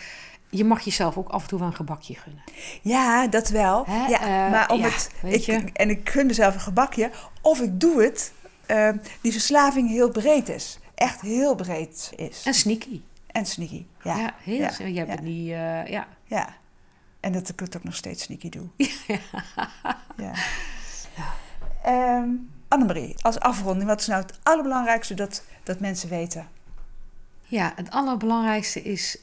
[0.49, 2.43] je mag jezelf ook af en toe wel een gebakje gunnen.
[2.81, 3.85] Ja, dat wel.
[3.85, 5.63] Hè, ja, eh, maar om ja, het, weet ik, je.
[5.73, 7.11] En ik gun mezelf een gebakje.
[7.41, 8.31] Of ik doe het,
[8.65, 8.89] eh,
[9.21, 10.79] die verslaving heel breed is.
[10.95, 12.43] Echt heel breed is.
[12.45, 13.01] En sneaky.
[13.27, 13.85] En sneaky.
[14.03, 16.07] Ja, Ja, heel, ja, jij bent die, eh, ja.
[16.23, 16.55] ja.
[17.19, 18.67] En dat ik het ook nog steeds sneaky doe.
[20.17, 20.33] Ja.
[21.83, 22.29] Ehm,
[22.67, 26.47] Annemarie, als afronding, wat is nou het allerbelangrijkste dat, dat mensen weten?
[27.43, 29.17] Ja, het allerbelangrijkste is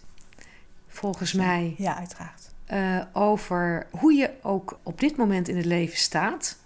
[0.88, 2.50] volgens mij Ja, uiteraard.
[2.66, 6.56] eh, over hoe je ook op dit moment in het leven staat.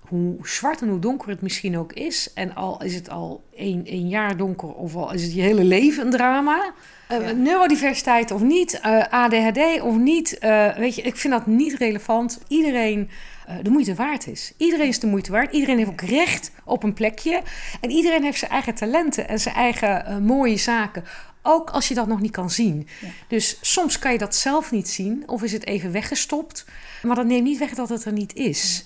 [0.00, 2.32] Hoe zwart en hoe donker het misschien ook is.
[2.34, 5.64] En al is het al één, één jaar donker of al is het je hele
[5.64, 6.72] leven een drama.
[7.08, 7.32] Eh, Ja.
[7.32, 10.36] Neurodiversiteit of niet, eh, ADHD of niet.
[10.76, 12.40] weet je, ik vind dat niet relevant.
[12.48, 13.10] Iedereen
[13.62, 14.52] de moeite waard is.
[14.56, 15.52] Iedereen is de moeite waard.
[15.52, 17.42] Iedereen heeft ook recht op een plekje.
[17.80, 21.04] En iedereen heeft zijn eigen talenten en zijn eigen eh, mooie zaken.
[21.42, 22.88] Ook als je dat nog niet kan zien.
[23.00, 23.08] Ja.
[23.28, 26.64] Dus soms kan je dat zelf niet zien of is het even weggestopt.
[27.02, 28.84] Maar dat neemt niet weg dat het er niet is.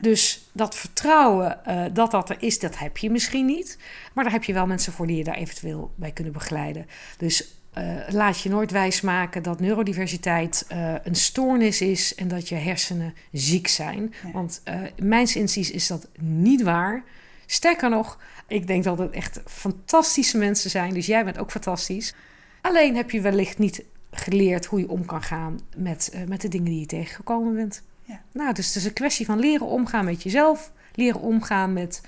[0.00, 3.78] Dus dat vertrouwen eh, dat dat er is, dat heb je misschien niet.
[4.12, 6.86] Maar daar heb je wel mensen voor die je daar eventueel bij kunnen begeleiden.
[7.16, 12.54] Dus eh, laat je nooit wijsmaken dat neurodiversiteit eh, een stoornis is en dat je
[12.54, 14.14] hersenen ziek zijn.
[14.24, 14.30] Ja.
[14.30, 17.04] Want uh, mijns inziens is dat niet waar.
[17.46, 20.94] Sterker nog, ik denk dat het echt fantastische mensen zijn.
[20.94, 22.14] Dus jij bent ook fantastisch.
[22.60, 26.70] Alleen heb je wellicht niet geleerd hoe je om kan gaan met, met de dingen
[26.70, 27.82] die je tegengekomen bent.
[28.04, 28.22] Ja.
[28.32, 32.00] Nou, dus het is een kwestie van leren omgaan met jezelf, leren omgaan met,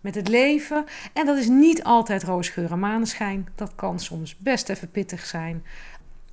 [0.00, 0.84] met het leven.
[1.12, 3.48] En dat is niet altijd roosgeur en maneschijn.
[3.54, 5.64] Dat kan soms best even pittig zijn.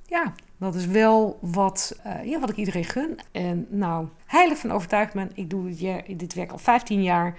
[0.06, 3.18] Ja, dat is wel wat, uh, ja, wat ik iedereen gun.
[3.32, 7.38] En nou, heilig van overtuigd ben, ik doe dit, dit werk al 15 jaar.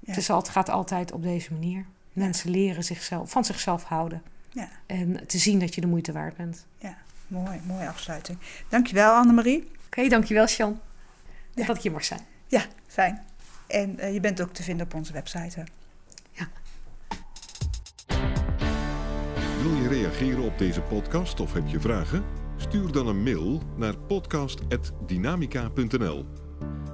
[0.00, 0.10] Ja.
[0.10, 1.84] Het, is al, het gaat altijd op deze manier.
[2.12, 4.22] Mensen leren zichzelf, van zichzelf houden.
[4.52, 4.68] Ja.
[4.86, 6.66] En te zien dat je de moeite waard bent.
[6.78, 6.96] Ja,
[7.26, 8.38] mooi, mooie afsluiting.
[8.68, 9.58] Dankjewel Annemarie.
[9.58, 10.80] Oké, okay, dankjewel Sjan.
[11.54, 11.66] Ja.
[11.66, 12.20] Dat ik hier mag zijn.
[12.46, 13.24] Ja, fijn.
[13.74, 15.60] En uh, je bent ook te vinden op onze website.
[15.60, 15.64] Hè?
[16.30, 16.48] Ja.
[19.62, 22.24] Wil je reageren op deze podcast of heb je vragen?
[22.56, 26.24] Stuur dan een mail naar podcast.dynamica.nl.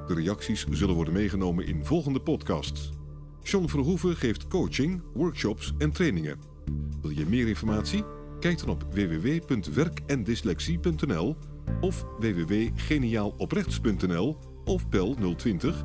[0.07, 2.91] De reacties zullen worden meegenomen in volgende podcasts.
[3.43, 6.39] John Verhoeven geeft coaching, workshops en trainingen.
[7.01, 8.05] Wil je meer informatie?
[8.41, 11.37] Kijk dan op www.werkendyslexie.nl
[11.81, 15.85] of www.geniaaloprechts.nl of bel 020